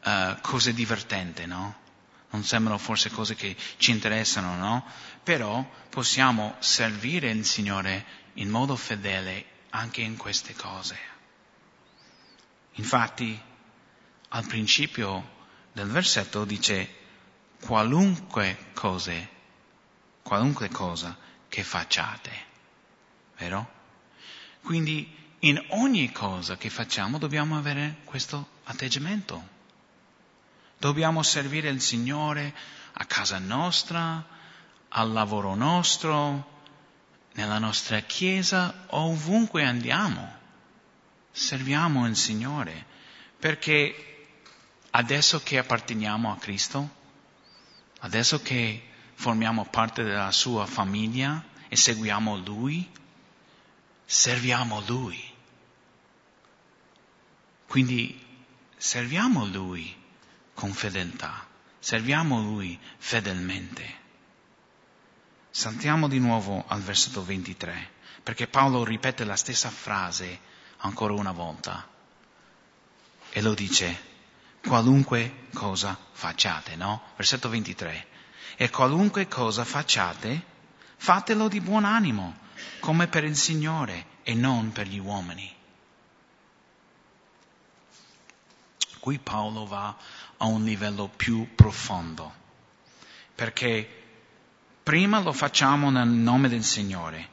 uh, 0.05 0.41
cose 0.41 0.73
divertenti, 0.73 1.47
no? 1.47 1.85
Non 2.31 2.43
sembrano 2.43 2.79
forse 2.79 3.11
cose 3.11 3.35
che 3.35 3.55
ci 3.77 3.91
interessano, 3.91 4.57
no? 4.57 4.85
Però 5.23 5.69
possiamo 5.91 6.57
servire 6.59 7.31
il 7.31 7.45
Signore 7.45 8.05
in 8.35 8.49
modo 8.49 8.77
fedele 8.77 9.45
anche 9.71 10.01
in 10.01 10.17
queste 10.17 10.55
cose. 10.55 10.99
Infatti, 12.75 13.41
al 14.37 14.47
principio 14.47 15.35
del 15.73 15.89
versetto 15.89 16.45
dice 16.45 16.95
qualunque 17.63 18.71
cose, 18.75 19.29
qualunque 20.21 20.69
cosa 20.69 21.17
che 21.49 21.63
facciate, 21.63 22.31
vero? 23.39 23.73
Quindi 24.61 25.11
in 25.41 25.65
ogni 25.71 26.13
cosa 26.13 26.59
che 26.59 26.69
facciamo 26.69 27.17
dobbiamo 27.17 27.57
avere 27.57 28.01
questo 28.05 28.49
atteggiamento. 28.65 29.55
Dobbiamo 30.77 31.23
servire 31.23 31.71
il 31.71 31.81
Signore 31.81 32.55
a 32.93 33.07
casa 33.07 33.39
nostra, 33.39 34.23
al 34.89 35.13
lavoro 35.13 35.55
nostro, 35.55 36.61
nella 37.33 37.59
nostra 37.59 38.01
chiesa, 38.01 38.85
ovunque 38.89 39.65
andiamo. 39.65 40.31
Serviamo 41.31 42.07
il 42.07 42.17
Signore, 42.17 42.85
perché 43.39 44.07
adesso 44.97 45.43
che 45.43 45.59
apparteniamo 45.59 46.33
a 46.33 46.39
Cristo, 46.39 46.89
adesso 48.01 48.41
che 48.41 48.83
formiamo 49.13 49.67
parte 49.67 50.03
della 50.03 50.33
sua 50.33 50.65
famiglia 50.65 51.45
e 51.69 51.77
seguiamo 51.77 52.37
Lui, 52.39 52.91
serviamo 54.07 54.83
Lui. 54.87 55.23
Quindi 57.67 58.25
serviamo 58.75 59.45
Lui 59.45 59.95
con 60.55 60.73
fedeltà, 60.73 61.47
serviamo 61.79 62.41
Lui 62.41 62.79
fedelmente. 62.97 64.05
Saltiamo 65.51 66.09
di 66.09 66.19
nuovo 66.19 66.65
al 66.69 66.81
versetto 66.81 67.23
23, 67.23 67.91
perché 68.23 68.47
Paolo 68.47 68.83
ripete 68.83 69.25
la 69.25 69.37
stessa 69.37 69.69
frase 69.69 70.41
ancora 70.79 71.13
una 71.13 71.33
volta 71.33 71.87
e 73.29 73.43
lo 73.43 73.53
dice, 73.53 74.15
qualunque 74.67 75.47
cosa 75.55 75.97
facciate, 76.13 76.77
no? 76.77 77.03
Versetto 77.17 77.49
23. 77.49 78.07
E 78.57 78.69
qualunque 78.69 79.29
cosa 79.29 79.65
facciate, 79.65 80.45
fatelo 80.97 81.49
di 81.49 81.61
buon 81.61 81.85
animo, 81.85 82.37
come 82.81 83.07
per 83.07 83.25
il 83.25 83.37
Signore 83.37 84.07
e 84.23 84.35
non 84.35 84.73
per 84.73 84.89
gli 84.89 84.99
uomini. 84.99 85.55
Qui 88.99 89.19
Paolo 89.19 89.67
va 89.67 89.97
a 90.39 90.47
un 90.47 90.65
livello 90.65 91.09
più 91.09 91.55
profondo, 91.55 92.35
perché 93.35 93.89
prima 94.83 95.21
lo 95.21 95.33
facciamo 95.33 95.91
nel 95.91 96.09
nome 96.09 96.49
del 96.49 96.65
Signore, 96.65 97.29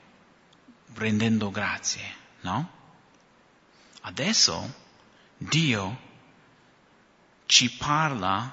rendendo 0.93 1.49
grazie, 1.49 2.03
no? 2.41 2.69
Adesso 4.01 4.81
Dio 5.37 6.11
ci 7.53 7.69
parla 7.69 8.51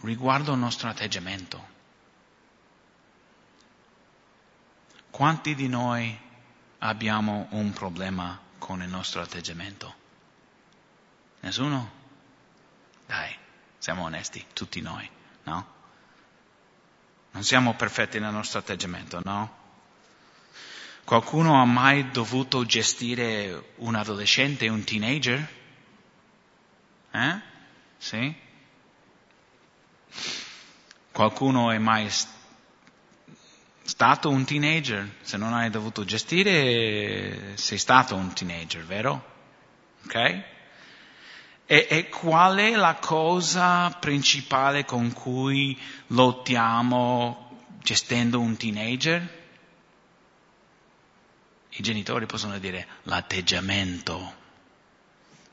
riguardo 0.00 0.52
il 0.52 0.58
nostro 0.58 0.88
atteggiamento. 0.88 1.64
Quanti 5.10 5.54
di 5.54 5.68
noi 5.68 6.18
abbiamo 6.78 7.46
un 7.50 7.72
problema 7.72 8.36
con 8.58 8.82
il 8.82 8.88
nostro 8.88 9.20
atteggiamento? 9.20 9.94
Nessuno? 11.38 11.92
Dai, 13.06 13.32
siamo 13.78 14.02
onesti, 14.02 14.44
tutti 14.52 14.80
noi, 14.80 15.08
no? 15.44 15.74
Non 17.30 17.44
siamo 17.44 17.74
perfetti 17.74 18.18
nel 18.18 18.32
nostro 18.32 18.58
atteggiamento, 18.58 19.20
no? 19.22 19.56
Qualcuno 21.04 21.62
ha 21.62 21.64
mai 21.64 22.10
dovuto 22.10 22.66
gestire 22.66 23.74
un 23.76 23.94
adolescente, 23.94 24.66
un 24.66 24.82
teenager? 24.82 25.65
Eh? 27.16 27.40
Sì? 27.96 28.34
Qualcuno 31.12 31.70
è 31.70 31.78
mai 31.78 32.10
stato 33.82 34.28
un 34.28 34.44
teenager? 34.44 35.16
Se 35.22 35.38
non 35.38 35.54
hai 35.54 35.70
dovuto 35.70 36.04
gestire, 36.04 37.56
sei 37.56 37.78
stato 37.78 38.14
un 38.16 38.34
teenager, 38.34 38.84
vero? 38.84 39.34
Ok? 40.04 40.14
E, 41.68 41.86
e, 41.88 42.08
qual 42.10 42.58
è 42.58 42.76
la 42.76 42.96
cosa 42.96 43.88
principale 43.98 44.84
con 44.84 45.12
cui 45.14 45.76
lottiamo 46.08 47.64
gestendo 47.78 48.40
un 48.40 48.58
teenager? 48.58 49.44
I 51.70 51.82
genitori 51.82 52.26
possono 52.26 52.58
dire 52.58 52.86
l'atteggiamento, 53.04 54.44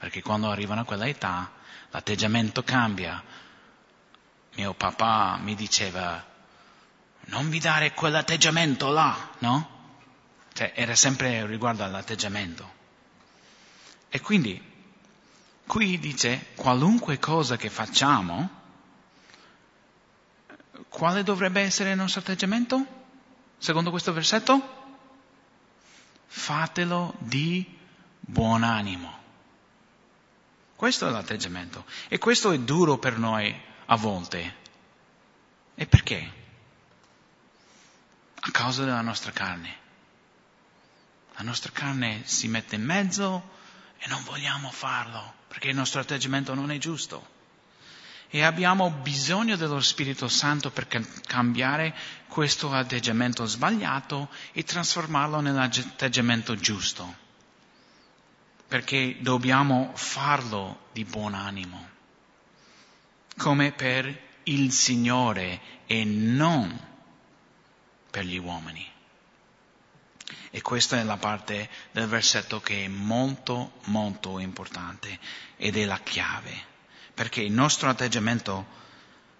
perché 0.03 0.21
quando 0.21 0.51
arrivano 0.51 0.81
a 0.81 0.83
quella 0.83 1.07
età 1.07 1.49
l'atteggiamento 1.91 2.61
cambia. 2.61 3.23
Mio 4.55 4.73
papà 4.73 5.37
mi 5.37 5.55
diceva 5.55 6.21
non 7.27 7.47
vi 7.49 7.57
dare 7.59 7.93
quell'atteggiamento 7.93 8.89
là, 8.89 9.29
no? 9.37 9.69
Cioè 10.51 10.73
era 10.75 10.93
sempre 10.93 11.45
riguardo 11.45 11.85
all'atteggiamento. 11.85 12.69
E 14.09 14.19
quindi 14.19 14.71
Qui 15.65 15.97
dice 15.97 16.47
qualunque 16.55 17.17
cosa 17.17 17.55
che 17.55 17.69
facciamo, 17.69 18.49
quale 20.89 21.23
dovrebbe 21.23 21.61
essere 21.61 21.91
il 21.91 21.95
nostro 21.95 22.19
atteggiamento? 22.19 22.85
Secondo 23.57 23.89
questo 23.89 24.11
versetto? 24.11 24.97
Fatelo 26.27 27.13
di 27.19 27.79
buon 28.19 28.63
animo. 28.63 29.22
Questo 30.75 31.07
è 31.07 31.11
l'atteggiamento. 31.11 31.85
E 32.07 32.17
questo 32.17 32.51
è 32.51 32.59
duro 32.59 32.97
per 32.97 33.17
noi 33.17 33.55
a 33.85 33.95
volte. 33.95 34.55
E 35.75 35.85
perché? 35.85 36.31
A 38.39 38.51
causa 38.51 38.83
della 38.83 39.01
nostra 39.01 39.31
carne. 39.31 39.81
La 41.35 41.43
nostra 41.43 41.71
carne 41.71 42.21
si 42.25 42.47
mette 42.47 42.75
in 42.75 42.83
mezzo 42.83 43.51
e 43.97 44.07
non 44.07 44.23
vogliamo 44.23 44.69
farlo 44.69 45.41
perché 45.47 45.69
il 45.69 45.75
nostro 45.75 46.01
atteggiamento 46.01 46.53
non 46.53 46.71
è 46.71 46.77
giusto. 46.77 47.31
E 48.29 48.41
abbiamo 48.41 48.89
bisogno 48.89 49.55
dello 49.55 49.79
Spirito 49.79 50.27
Santo 50.27 50.71
per 50.71 50.87
cambiare 51.27 51.95
questo 52.27 52.71
atteggiamento 52.71 53.45
sbagliato 53.45 54.29
e 54.51 54.63
trasformarlo 54.63 55.39
nell'atteggiamento 55.39 56.55
giusto. 56.55 57.22
Perché 58.67 59.17
dobbiamo 59.19 59.91
farlo 59.93 60.87
di 60.91 61.05
buon 61.05 61.33
animo, 61.33 61.89
come 63.37 63.71
per 63.71 64.31
il 64.43 64.71
Signore 64.71 65.61
e 65.85 66.03
non 66.03 66.91
per 68.09 68.25
gli 68.25 68.37
uomini. 68.37 68.91
E 70.51 70.61
questa 70.61 70.99
è 70.99 71.03
la 71.03 71.17
parte 71.17 71.69
del 71.91 72.07
versetto 72.07 72.61
che 72.61 72.85
è 72.85 72.87
molto, 72.87 73.73
molto 73.85 74.39
importante 74.39 75.19
ed 75.57 75.77
è 75.77 75.85
la 75.85 75.99
chiave. 75.99 76.71
Perché 77.13 77.41
il 77.41 77.51
nostro 77.51 77.89
atteggiamento 77.89 78.65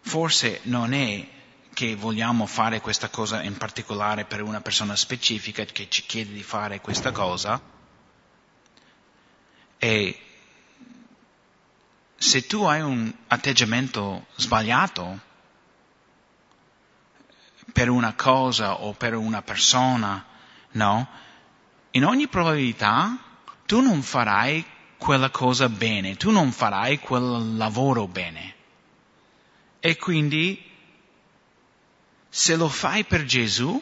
forse 0.01 0.61
non 0.63 0.93
è 0.93 1.27
che 1.73 1.95
vogliamo 1.95 2.45
fare 2.45 2.81
questa 2.81 3.09
cosa 3.09 3.41
in 3.41 3.57
particolare 3.57 4.25
per 4.25 4.41
una 4.41 4.61
persona 4.61 4.95
specifica 4.95 5.63
che 5.65 5.87
ci 5.89 6.03
chiede 6.05 6.33
di 6.33 6.43
fare 6.43 6.81
questa 6.81 7.11
cosa. 7.11 7.61
E 9.83 10.17
se 12.15 12.47
tu 12.47 12.63
hai 12.63 12.81
un 12.81 13.13
atteggiamento 13.27 14.27
sbagliato 14.37 15.19
per 17.73 17.89
una 17.89 18.13
cosa 18.13 18.81
o 18.81 18.93
per 18.93 19.13
una 19.15 19.41
persona, 19.41 20.25
No? 20.73 21.07
In 21.91 22.05
ogni 22.05 22.27
probabilità 22.27 23.17
tu 23.65 23.81
non 23.81 24.01
farai 24.01 24.65
quella 24.97 25.29
cosa 25.29 25.69
bene, 25.69 26.15
tu 26.15 26.31
non 26.31 26.51
farai 26.51 26.99
quel 26.99 27.57
lavoro 27.57 28.07
bene. 28.07 28.55
E 29.79 29.97
quindi 29.97 30.71
se 32.29 32.55
lo 32.55 32.69
fai 32.69 33.03
per 33.03 33.25
Gesù, 33.25 33.81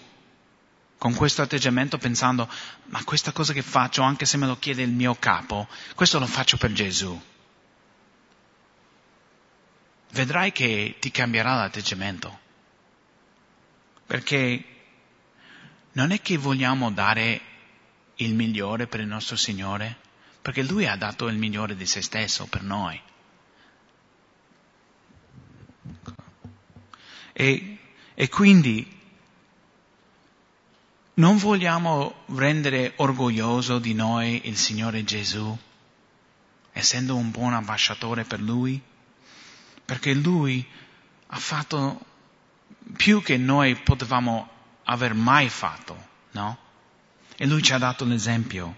con 1.02 1.16
questo 1.16 1.42
atteggiamento 1.42 1.98
pensando, 1.98 2.48
ma 2.90 3.04
questa 3.04 3.32
cosa 3.32 3.54
che 3.54 3.64
faccio, 3.64 4.04
anche 4.04 4.28
se 4.28 4.38
me 4.38 4.46
lo 4.46 4.60
chiede 4.60 4.84
il 4.84 4.92
mio 4.92 5.16
capo, 5.16 5.68
questo 5.96 6.20
lo 6.20 6.28
faccio 6.28 6.58
per 6.58 6.74
Gesù. 6.74 7.20
Vedrai 10.12 10.52
che 10.52 10.98
ti 11.00 11.10
cambierà 11.10 11.56
l'atteggiamento. 11.56 12.40
Perché 14.06 14.64
non 15.94 16.12
è 16.12 16.22
che 16.22 16.38
vogliamo 16.38 16.92
dare 16.92 17.42
il 18.18 18.36
migliore 18.36 18.86
per 18.86 19.00
il 19.00 19.08
nostro 19.08 19.36
Signore, 19.36 19.98
perché 20.40 20.62
Lui 20.62 20.86
ha 20.86 20.96
dato 20.96 21.26
il 21.30 21.38
migliore 21.38 21.76
di 21.76 21.88
se 21.88 22.04
stesso 22.04 22.46
per 22.46 22.62
noi. 22.62 23.02
E, 27.34 27.78
e 28.14 28.30
quindi 28.30 29.00
non 31.16 31.38
vogliamo 31.38 32.24
rendere 32.28 32.94
orgoglioso 32.98 33.80
di 33.80 33.94
noi 33.94 34.42
il 34.46 34.56
Signore 34.56 35.04
Gesù, 35.04 35.58
essendo 36.72 37.16
un 37.16 37.32
buon 37.32 37.54
ambasciatore 37.54 38.24
per 38.24 38.40
Lui, 38.40 38.82
perché 39.84 40.14
Lui 40.14 40.66
ha 41.28 41.38
fatto 41.38 42.06
più 42.96 43.22
che 43.22 43.38
noi 43.38 43.76
potevamo 43.76 44.50
aver 44.84 45.14
mai 45.14 45.50
fatto, 45.50 45.98
no? 46.32 46.58
E 47.36 47.46
Lui 47.46 47.62
ci 47.62 47.74
ha 47.74 47.78
dato 47.78 48.06
l'esempio. 48.06 48.76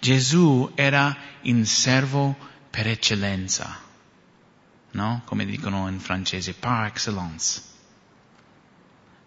Gesù 0.00 0.72
era 0.74 1.16
il 1.42 1.66
servo 1.66 2.36
per 2.68 2.88
eccellenza, 2.88 3.78
no? 4.92 5.22
Come 5.24 5.44
dicono 5.44 5.88
in 5.88 6.00
francese, 6.00 6.54
par 6.54 6.86
excellence. 6.86 7.62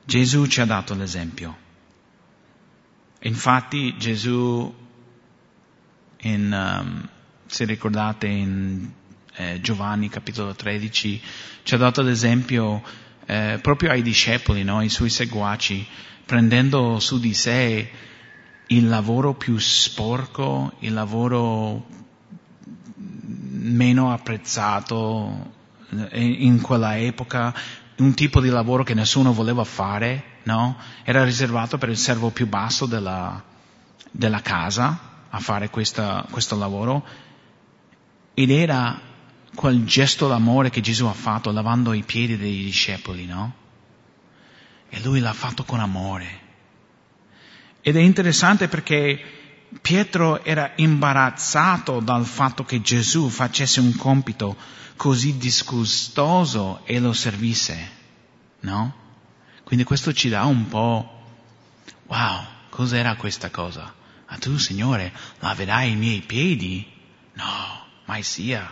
Gesù 0.05 0.45
ci 0.47 0.59
ha 0.59 0.65
dato 0.65 0.93
l'esempio. 0.93 1.57
Infatti 3.25 3.95
Gesù, 3.97 4.73
in, 6.21 6.51
um, 6.51 7.09
se 7.45 7.65
ricordate 7.65 8.27
in 8.27 8.91
eh, 9.35 9.59
Giovanni 9.61 10.09
capitolo 10.09 10.53
13, 10.53 11.21
ci 11.63 11.73
ha 11.73 11.77
dato 11.77 12.01
l'esempio 12.01 12.83
eh, 13.25 13.59
proprio 13.61 13.91
ai 13.91 14.01
discepoli, 14.01 14.63
no? 14.63 14.79
ai 14.79 14.89
suoi 14.89 15.09
seguaci, 15.09 15.87
prendendo 16.25 16.99
su 16.99 17.19
di 17.19 17.33
sé 17.33 17.89
il 18.67 18.87
lavoro 18.89 19.33
più 19.33 19.57
sporco, 19.57 20.73
il 20.79 20.93
lavoro 20.93 21.85
meno 22.95 24.11
apprezzato 24.11 25.51
eh, 26.09 26.25
in 26.25 26.59
quella 26.61 26.97
epoca, 26.97 27.53
un 27.97 28.13
tipo 28.13 28.41
di 28.41 28.49
lavoro 28.49 28.83
che 28.83 28.93
nessuno 28.93 29.33
voleva 29.33 29.63
fare, 29.63 30.39
no? 30.43 30.77
Era 31.03 31.23
riservato 31.23 31.77
per 31.77 31.89
il 31.89 31.97
servo 31.97 32.29
più 32.29 32.47
basso 32.47 32.85
della, 32.85 33.41
della 34.11 34.41
casa 34.41 35.11
a 35.29 35.39
fare 35.39 35.69
questa, 35.69 36.25
questo 36.29 36.57
lavoro 36.57 37.05
ed 38.33 38.49
era 38.49 38.99
quel 39.53 39.85
gesto 39.85 40.27
d'amore 40.27 40.69
che 40.69 40.81
Gesù 40.81 41.05
ha 41.05 41.13
fatto 41.13 41.51
lavando 41.51 41.93
i 41.93 42.03
piedi 42.03 42.37
dei 42.37 42.63
discepoli, 42.63 43.25
no? 43.25 43.53
E 44.89 44.99
lui 45.01 45.19
l'ha 45.19 45.33
fatto 45.33 45.63
con 45.63 45.79
amore. 45.79 46.41
Ed 47.81 47.95
è 47.95 47.99
interessante 47.99 48.67
perché 48.67 49.42
Pietro 49.81 50.43
era 50.43 50.73
imbarazzato 50.75 51.99
dal 51.99 52.25
fatto 52.25 52.63
che 52.63 52.81
Gesù 52.81 53.29
facesse 53.29 53.79
un 53.79 53.95
compito 53.95 54.55
così 54.95 55.37
disgustoso 55.37 56.81
e 56.85 56.99
lo 56.99 57.13
servisse, 57.13 57.89
no? 58.61 58.95
Quindi 59.63 59.83
questo 59.85 60.13
ci 60.13 60.29
dà 60.29 60.45
un 60.45 60.67
po', 60.67 61.21
wow, 62.07 62.45
cos'era 62.69 63.15
questa 63.15 63.49
cosa? 63.49 63.93
Ma 64.29 64.37
tu, 64.37 64.57
Signore, 64.57 65.11
laverai 65.39 65.91
i 65.91 65.95
miei 65.95 66.21
piedi? 66.21 66.85
No, 67.33 67.85
mai 68.05 68.23
sia. 68.23 68.71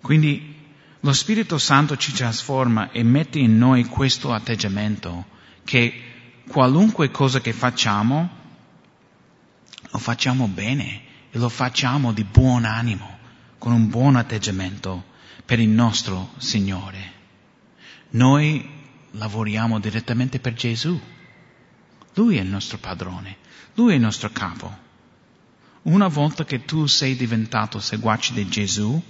Quindi 0.00 0.56
lo 1.00 1.12
Spirito 1.12 1.58
Santo 1.58 1.96
ci 1.96 2.12
trasforma 2.12 2.90
e 2.90 3.02
mette 3.02 3.38
in 3.38 3.56
noi 3.56 3.84
questo 3.84 4.32
atteggiamento 4.32 5.26
che 5.64 6.42
qualunque 6.48 7.10
cosa 7.10 7.40
che 7.40 7.52
facciamo, 7.52 8.38
lo 9.90 9.98
facciamo 9.98 10.46
bene 10.46 11.02
e 11.30 11.38
lo 11.38 11.48
facciamo 11.48 12.12
di 12.12 12.24
buon 12.24 12.64
animo, 12.64 13.18
con 13.58 13.72
un 13.72 13.88
buon 13.88 14.16
atteggiamento 14.16 15.04
per 15.44 15.58
il 15.58 15.68
nostro 15.68 16.30
Signore. 16.38 17.12
Noi 18.10 18.68
lavoriamo 19.12 19.78
direttamente 19.78 20.38
per 20.38 20.54
Gesù. 20.54 20.98
Lui 22.14 22.36
è 22.36 22.40
il 22.40 22.48
nostro 22.48 22.78
padrone, 22.78 23.36
lui 23.74 23.92
è 23.92 23.94
il 23.96 24.00
nostro 24.00 24.30
capo. 24.30 24.88
Una 25.82 26.08
volta 26.08 26.44
che 26.44 26.64
tu 26.64 26.86
sei 26.86 27.16
diventato 27.16 27.80
seguace 27.80 28.34
di 28.34 28.48
Gesù, 28.48 29.00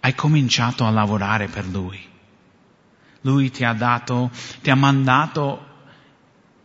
hai 0.00 0.14
cominciato 0.14 0.84
a 0.84 0.90
lavorare 0.90 1.48
per 1.48 1.66
lui. 1.66 2.00
Lui 3.22 3.50
ti 3.50 3.64
ha 3.64 3.72
dato, 3.72 4.30
ti 4.62 4.70
ha 4.70 4.74
mandato 4.74 5.66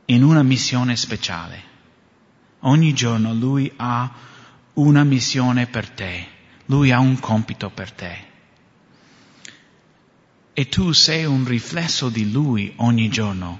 in 0.06 0.24
una 0.24 0.43
missione 0.43 0.95
speciale. 0.95 1.74
Ogni 2.65 2.93
giorno 2.93 3.34
lui 3.34 3.71
ha 3.75 4.12
una 4.73 5.04
missione 5.04 5.65
per 5.65 5.89
te, 5.89 6.28
lui 6.65 6.91
ha 6.91 6.99
un 6.99 7.19
compito 7.19 7.69
per 7.69 7.91
te 7.91 8.34
e 10.58 10.69
tu 10.69 10.93
sei 10.93 11.25
un 11.25 11.43
riflesso 11.43 12.08
di 12.08 12.32
Lui 12.32 12.71
ogni 12.78 13.10
giorno, 13.10 13.60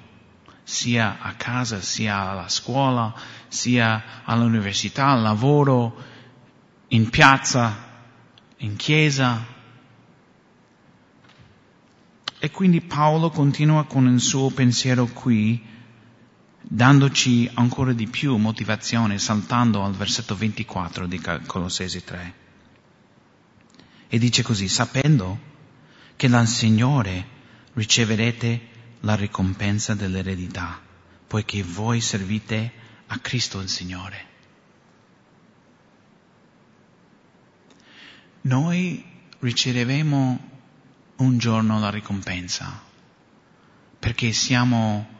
sia 0.63 1.18
a 1.20 1.34
casa, 1.34 1.82
sia 1.82 2.30
alla 2.30 2.48
scuola, 2.48 3.13
sia 3.50 4.24
all'università, 4.24 5.08
al 5.08 5.22
lavoro, 5.22 5.94
in 6.88 7.10
piazza, 7.10 7.76
in 8.60 8.78
chiesa. 8.78 9.46
E 12.39 12.50
quindi 12.50 12.80
Paolo 12.80 13.30
continua 13.30 13.84
con 13.84 14.08
il 14.08 14.22
suo 14.22 14.50
pensiero 14.52 15.06
qui, 15.08 15.62
dandoci 16.67 17.49
ancora 17.54 17.93
di 17.93 18.08
più 18.08 18.36
motivazione, 18.38 19.19
saltando 19.19 19.84
al 19.84 19.93
versetto 19.93 20.36
24 20.36 21.06
di 21.06 21.21
Colossesi 21.45 22.04
3. 22.04 22.34
E 24.08 24.17
dice 24.17 24.41
così, 24.41 24.67
sapendo 24.67 25.54
che 26.15 26.28
dal 26.28 26.47
Signore 26.47 27.34
riceverete 27.73 28.73
la 29.01 29.15
ricompensa 29.15 29.93
dell'eredità, 29.93 30.82
poiché 31.28 31.62
voi 31.62 32.01
servite 32.01 32.71
a 33.08 33.19
Cristo 33.19 33.60
il 33.60 33.69
Signore. 33.69 34.34
Noi 38.41 39.04
riceveremo 39.39 40.49
un 41.17 41.38
giorno 41.38 41.80
la 41.80 41.89
ricompensa, 41.89 42.82
perché 43.99 44.32
siamo 44.32 45.14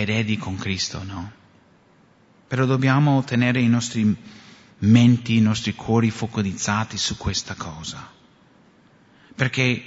eredi 0.00 0.36
con 0.36 0.56
Cristo, 0.56 1.02
no? 1.02 1.32
Però 2.48 2.64
dobbiamo 2.64 3.22
tenere 3.24 3.60
i 3.60 3.68
nostri 3.68 4.16
menti, 4.78 5.36
i 5.36 5.40
nostri 5.40 5.74
cuori 5.74 6.10
focalizzati 6.10 6.96
su 6.96 7.16
questa 7.16 7.54
cosa 7.54 8.18
perché 9.40 9.82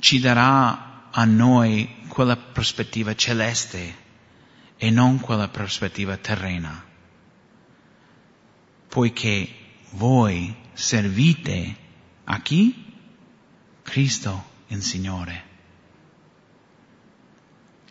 ci 0.00 0.20
darà 0.20 1.08
a 1.10 1.24
noi 1.24 2.04
quella 2.08 2.36
prospettiva 2.36 3.14
celeste 3.14 3.96
e 4.76 4.90
non 4.90 5.18
quella 5.18 5.48
prospettiva 5.48 6.18
terrena, 6.18 6.84
poiché 8.86 9.48
voi 9.92 10.54
servite 10.74 11.76
a 12.24 12.38
chi? 12.42 12.84
Cristo 13.82 14.44
il 14.66 14.82
Signore. 14.82 15.44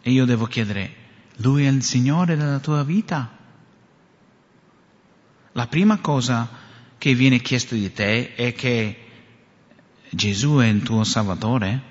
E 0.04 0.12
io 0.12 0.26
devo 0.26 0.46
chiedere, 0.46 0.99
Lui 1.42 1.66
è 1.66 1.70
il 1.70 1.84
Signore 1.84 2.36
della 2.36 2.60
tua 2.60 2.84
vita? 2.84 3.30
La 5.54 5.68
prima 5.68 5.98
cosa 6.00 6.50
che 6.98 7.14
viene 7.14 7.40
chiesto 7.40 7.76
di 7.76 7.92
te 7.94 8.36
è 8.36 8.54
che 8.54 9.08
Gesù 10.10 10.58
è 10.58 10.66
il 10.66 10.84
tuo 10.84 11.04
Salvatore? 11.06 11.82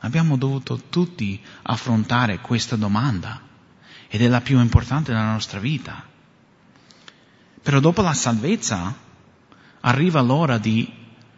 Abbiamo 0.00 0.36
dovuto 0.36 0.82
tutti 0.90 1.40
affrontare 1.62 2.40
questa 2.40 2.76
domanda 2.76 3.40
ed 4.08 4.20
è 4.20 4.28
la 4.28 4.42
più 4.42 4.60
importante 4.60 5.12
della 5.12 5.32
nostra 5.32 5.58
vita. 5.58 6.04
Però 7.62 7.80
dopo 7.80 8.02
la 8.02 8.12
salvezza 8.12 8.94
arriva 9.80 10.20
l'ora 10.20 10.58
di 10.58 10.92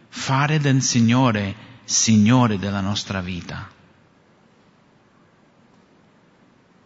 fare 0.09 0.59
del 0.59 0.81
Signore 0.81 1.55
Signore 1.85 2.57
della 2.59 2.81
nostra 2.81 3.21
vita. 3.21 3.71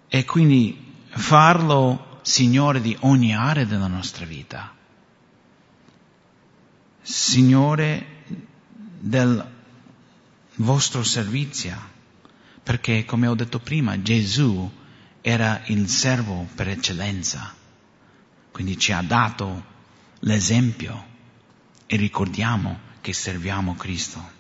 E 0.10 0.26
quindi 0.26 1.06
farlo 1.10 2.20
Signore 2.24 2.82
di 2.82 2.98
ogni 3.02 3.36
area 3.36 3.64
della 3.64 3.88
nostra 3.88 4.26
vita. 4.26 4.76
Signore 7.02 8.24
del 9.00 9.48
vostro 10.56 11.04
servizio, 11.04 11.78
perché 12.64 13.06
come 13.06 13.28
ho 13.28 13.36
detto 13.36 13.60
prima, 13.60 14.02
Gesù 14.02 14.70
era 15.22 15.62
il 15.66 15.88
servo 15.88 16.48
per 16.56 16.70
eccellenza, 16.70 17.54
quindi 18.52 18.78
ci 18.78 18.92
ha 18.92 19.02
dato 19.02 19.64
l'esempio 20.22 21.06
e 21.86 21.96
ricordiamo 21.96 22.80
che 23.02 23.14
serviamo 23.14 23.76
Cristo. 23.76 24.38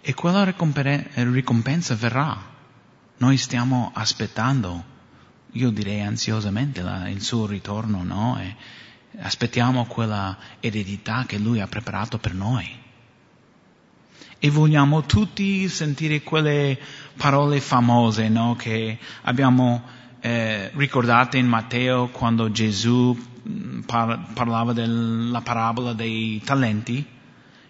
E 0.00 0.14
quella 0.14 0.44
ricompensa 0.44 1.94
verrà 1.94 2.56
Noi 3.18 3.36
stiamo 3.36 3.90
aspettando, 3.94 4.84
io 5.52 5.70
direi 5.70 6.02
ansiosamente, 6.02 6.82
la, 6.82 7.08
il 7.08 7.20
suo 7.20 7.46
ritorno, 7.46 8.04
no? 8.04 8.38
E 8.40 8.54
aspettiamo 9.20 9.86
quella 9.86 10.36
eredità 10.60 11.24
che 11.26 11.36
lui 11.36 11.60
ha 11.60 11.66
preparato 11.66 12.18
per 12.18 12.34
noi. 12.34 12.68
E 14.38 14.50
vogliamo 14.50 15.02
tutti 15.02 15.68
sentire 15.68 16.22
quelle 16.22 16.78
parole 17.16 17.60
famose, 17.60 18.28
no? 18.28 18.54
Che 18.56 18.96
abbiamo 19.22 19.82
eh, 20.20 20.70
ricordate 20.74 21.38
in 21.38 21.48
Matteo 21.48 22.10
quando 22.10 22.52
Gesù 22.52 23.18
mm, 23.48 23.80
par- 23.80 24.32
parlava 24.32 24.72
della 24.72 25.40
parabola 25.40 25.92
dei 25.92 26.40
talenti, 26.44 27.04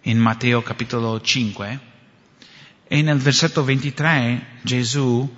in 0.02 0.18
Matteo 0.18 0.60
capitolo 0.60 1.18
5. 1.18 1.87
E 2.90 3.02
nel 3.02 3.18
versetto 3.18 3.62
23 3.64 4.60
Gesù 4.62 5.28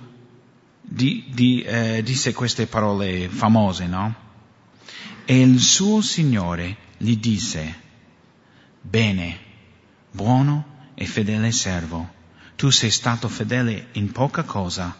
di, 0.79 1.25
di, 1.27 1.61
eh, 1.61 2.01
disse 2.01 2.33
queste 2.33 2.65
parole 2.65 3.27
famose, 3.27 3.87
no? 3.87 4.15
E 5.25 5.41
il 5.41 5.59
suo 5.59 6.01
Signore 6.01 6.77
gli 6.97 7.17
disse, 7.17 7.75
bene, 8.79 9.37
buono 10.11 10.89
e 10.95 11.05
fedele 11.05 11.51
servo, 11.51 12.09
tu 12.55 12.69
sei 12.69 12.89
stato 12.89 13.27
fedele 13.27 13.89
in 13.93 14.11
poca 14.11 14.43
cosa, 14.43 14.97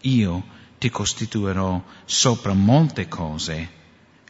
io 0.00 0.44
ti 0.78 0.90
costituirò 0.90 1.82
sopra 2.04 2.54
molte 2.54 3.06
cose, 3.06 3.70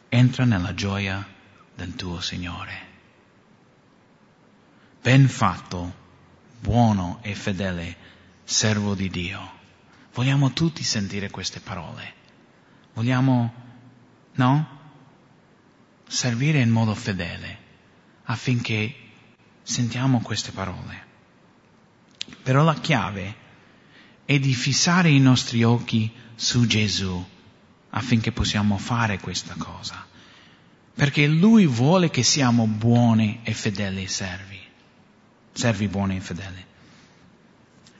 entra 0.07 0.45
nella 0.45 0.75
gioia 0.75 1.27
del 1.75 1.95
tuo 1.95 2.21
Signore. 2.21 2.93
Ben 5.01 5.27
fatto 5.27 6.03
buono 6.65 7.19
e 7.21 7.35
fedele 7.35 7.95
servo 8.43 8.95
di 8.95 9.07
Dio. 9.09 9.51
Vogliamo 10.15 10.51
tutti 10.51 10.83
sentire 10.83 11.29
queste 11.29 11.59
parole. 11.59 12.13
Vogliamo, 12.95 13.53
no? 14.33 14.79
Servire 16.07 16.61
in 16.61 16.71
modo 16.71 16.95
fedele 16.95 17.59
affinché 18.23 18.95
sentiamo 19.61 20.21
queste 20.21 20.51
parole. 20.51 21.03
Però 22.41 22.63
la 22.63 22.73
chiave 22.73 23.35
è 24.25 24.39
di 24.39 24.53
fissare 24.55 25.11
i 25.11 25.19
nostri 25.19 25.63
occhi 25.63 26.11
su 26.33 26.65
Gesù 26.65 27.23
affinché 27.91 28.31
possiamo 28.31 28.79
fare 28.79 29.19
questa 29.19 29.53
cosa. 29.55 30.03
Perché 30.95 31.27
Lui 31.27 31.67
vuole 31.67 32.09
che 32.09 32.23
siamo 32.23 32.65
buoni 32.65 33.41
e 33.43 33.53
fedeli 33.53 34.07
servi 34.07 34.64
servi 35.55 35.87
buoni 35.87 36.17
e 36.17 36.19
fedeli. 36.19 36.65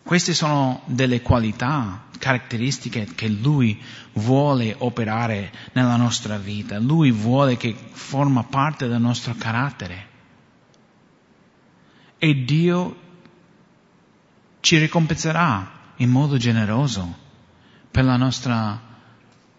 Queste 0.04 0.34
sono 0.34 0.84
delle 0.86 1.22
qualità, 1.22 2.04
caratteristiche 2.20 3.08
che 3.16 3.28
Lui 3.28 3.82
vuole 4.14 4.76
operare 4.78 5.52
nella 5.72 5.96
nostra 5.96 6.38
vita, 6.38 6.78
Lui 6.78 7.12
vuole 7.12 7.58
che 7.58 7.76
forma 7.92 8.44
parte 8.44 8.88
del 8.88 9.02
nostro 9.02 9.34
carattere. 9.36 10.08
E 12.20 12.44
Dio 12.44 13.02
ci 14.60 14.78
ricompenserà 14.78 15.72
in 15.98 16.10
modo 16.10 16.38
generoso 16.38 17.24
per 17.90 18.04
nostra, 18.04 18.80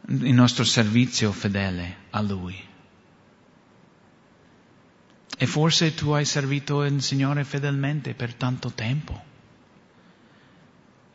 il 0.06 0.35
nostro 0.35 0.64
servizio 0.64 1.32
fedele 1.32 1.96
a 2.11 2.20
Lui. 2.20 2.74
E 5.37 5.46
forse 5.46 5.94
tu 5.94 6.11
hai 6.11 6.25
servito 6.25 6.83
il 6.85 7.03
Signore 7.03 7.44
fedelmente 7.44 8.14
per 8.14 8.35
tanto 8.35 8.70
tempo. 8.70 9.25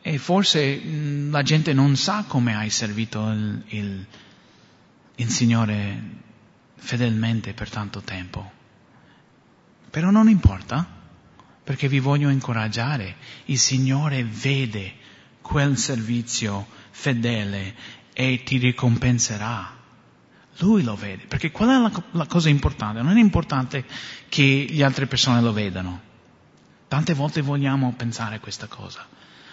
E 0.01 0.17
forse 0.17 0.79
mm, 0.84 1.31
la 1.31 1.43
gente 1.43 1.73
non 1.73 1.95
sa 1.95 2.25
come 2.27 2.55
hai 2.55 2.69
servito 2.69 3.29
il, 3.29 3.63
il, 3.67 4.05
il 5.15 5.29
Signore 5.29 6.01
fedelmente 6.75 7.53
per 7.53 7.69
tanto 7.69 8.01
tempo. 8.01 8.51
Però 9.89 10.10
non 10.10 10.29
importa, 10.29 10.88
perché 11.63 11.88
vi 11.88 11.99
voglio 11.99 12.29
incoraggiare. 12.29 13.15
Il 13.45 13.60
Signore 13.60 14.23
vede 14.23 14.93
quel 15.41 15.77
servizio 15.77 16.67
fedele 16.91 17.75
e 18.13 18.41
ti 18.43 18.57
ricompenserà. 18.57 19.79
Lui 20.57 20.83
lo 20.83 20.95
vede, 20.95 21.25
perché 21.27 21.51
qual 21.51 21.69
è 21.69 21.77
la, 21.79 22.03
la 22.11 22.25
cosa 22.25 22.49
importante? 22.49 23.01
Non 23.01 23.17
è 23.17 23.19
importante 23.19 23.85
che 24.29 24.67
le 24.69 24.83
altre 24.83 25.07
persone 25.07 25.41
lo 25.41 25.53
vedano. 25.53 26.09
Tante 26.87 27.13
volte 27.13 27.41
vogliamo 27.41 27.93
pensare 27.95 28.39
questa 28.39 28.67
cosa. 28.67 29.07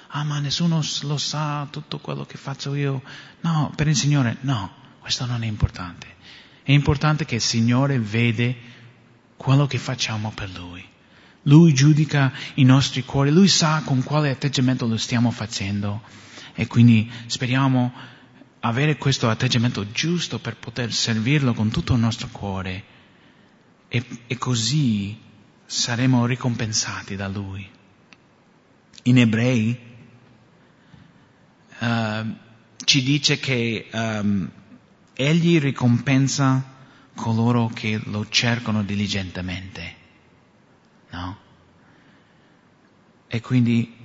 Ah, 0.08 0.24
ma 0.24 0.38
nessuno 0.38 0.82
lo 1.02 1.18
sa 1.18 1.66
tutto 1.70 1.98
quello 1.98 2.24
che 2.24 2.36
faccio 2.36 2.74
io. 2.74 3.02
No, 3.42 3.72
per 3.74 3.88
il 3.88 3.96
Signore, 3.96 4.38
no, 4.40 4.72
questo 4.98 5.24
non 5.26 5.42
è 5.42 5.46
importante. 5.46 6.16
È 6.62 6.72
importante 6.72 7.24
che 7.24 7.36
il 7.36 7.40
Signore 7.40 7.98
vede 7.98 8.56
quello 9.36 9.66
che 9.66 9.78
facciamo 9.78 10.32
per 10.34 10.50
Lui. 10.50 10.84
Lui 11.42 11.72
giudica 11.72 12.32
i 12.54 12.64
nostri 12.64 13.04
cuori, 13.04 13.30
Lui 13.30 13.48
sa 13.48 13.82
con 13.84 14.02
quale 14.02 14.30
atteggiamento 14.30 14.86
lo 14.86 14.96
stiamo 14.96 15.30
facendo 15.30 16.02
e 16.54 16.66
quindi 16.66 17.10
speriamo 17.26 17.92
avere 18.60 18.96
questo 18.96 19.28
atteggiamento 19.28 19.90
giusto 19.92 20.38
per 20.38 20.56
poter 20.56 20.92
servirlo 20.92 21.54
con 21.54 21.70
tutto 21.70 21.94
il 21.94 22.00
nostro 22.00 22.28
cuore 22.28 22.84
e, 23.88 24.04
e 24.26 24.38
così 24.38 25.18
saremo 25.64 26.26
ricompensati 26.26 27.16
da 27.16 27.28
Lui. 27.28 27.68
In 29.04 29.18
ebrei 29.18 29.78
uh, 31.78 32.36
ci 32.84 33.02
dice 33.02 33.38
che 33.38 33.88
um, 33.92 34.50
Egli 35.14 35.58
ricompensa 35.58 36.76
coloro 37.14 37.68
che 37.74 38.00
lo 38.04 38.28
cercano 38.28 38.82
diligentemente. 38.84 39.94
No? 41.10 41.38
E 43.26 43.40
quindi 43.40 43.97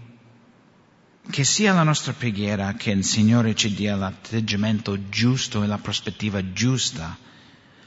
che 1.30 1.44
sia 1.44 1.74
la 1.74 1.84
nostra 1.84 2.14
preghiera 2.14 2.74
che 2.74 2.92
il 2.92 3.04
Signore 3.04 3.56
ci 3.56 3.74
dia 3.74 3.96
l'atteggiamento 3.96 5.10
giusto 5.10 5.64
e 5.64 5.68
la 5.68 5.78
prospettiva 5.78 6.52
giusta 6.52 7.18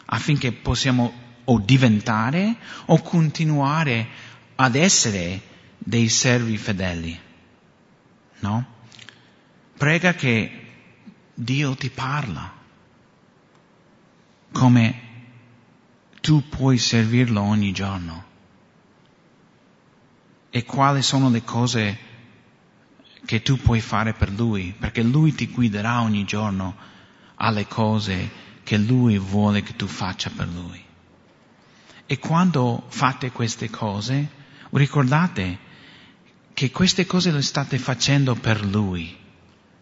affinché 0.07 0.53
possiamo 0.53 1.25
o 1.44 1.59
diventare 1.59 2.57
o 2.87 3.01
continuare 3.03 4.09
ad 4.57 4.75
essere 4.75 5.40
dei 5.79 6.09
servi 6.09 6.57
fedeli. 6.57 7.18
No? 8.40 8.66
Prega 9.77 10.14
che 10.14 10.64
Dio 11.35 11.75
ti 11.75 11.90
parla 11.90 12.53
come 14.53 15.01
tu 16.22 16.49
puoi 16.49 16.79
servirlo 16.79 17.42
ogni 17.42 17.72
giorno 17.72 18.25
e 20.51 20.64
quali 20.64 21.03
sono 21.03 21.29
le 21.29 21.42
cose 21.42 21.99
che 23.27 23.43
tu 23.43 23.59
puoi 23.59 23.81
fare 23.81 24.15
per 24.15 24.31
Lui, 24.31 24.75
perché 24.79 25.03
Lui 25.03 25.35
ti 25.35 25.49
guiderà 25.49 26.01
ogni 26.01 26.25
giorno 26.25 26.75
alle 27.35 27.67
cose 27.67 28.45
che 28.62 28.79
Lui 28.79 29.19
vuole 29.19 29.62
che 29.62 29.75
tu 29.75 29.87
faccia 29.87 30.31
per 30.31 30.49
Lui. 30.49 30.83
E 32.07 32.19
quando 32.19 32.85
fate 32.89 33.33
queste 33.33 33.69
cose, 33.69 34.31
ricordate 34.71 35.59
che 36.55 36.71
queste 36.71 37.05
cose 37.05 37.33
le 37.33 37.43
state 37.43 37.79
facendo 37.79 38.37
per 38.37 38.65
Lui, 38.65 39.15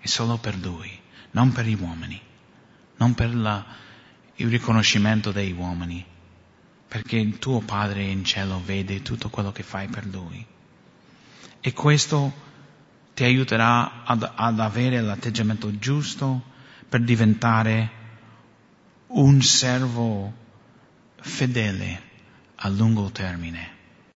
e 0.00 0.08
solo 0.08 0.38
per 0.38 0.56
Lui, 0.56 0.90
non 1.32 1.52
per 1.52 1.66
gli 1.66 1.76
uomini, 1.78 2.20
non 2.96 3.12
per 3.12 3.34
la, 3.34 3.64
il 4.36 4.48
riconoscimento 4.48 5.32
degli 5.32 5.52
uomini, 5.52 6.02
perché 6.88 7.16
il 7.16 7.38
tuo 7.38 7.60
Padre 7.60 8.04
in 8.04 8.24
cielo 8.24 8.62
vede 8.64 9.02
tutto 9.02 9.28
quello 9.28 9.52
che 9.52 9.62
fai 9.62 9.88
per 9.88 10.06
Lui. 10.06 10.44
E 11.60 11.72
questo 11.72 12.52
ti 13.14 13.24
aiuterà 13.24 14.04
ad, 14.04 14.32
ad 14.34 14.60
avere 14.60 15.00
l'atteggiamento 15.00 15.78
giusto 15.78 16.42
per 16.88 17.00
diventare 17.00 17.90
un 19.06 19.40
servo 19.40 20.32
fedele 21.20 22.02
a 22.56 22.68
lungo 22.68 23.10
termine. 23.10 23.73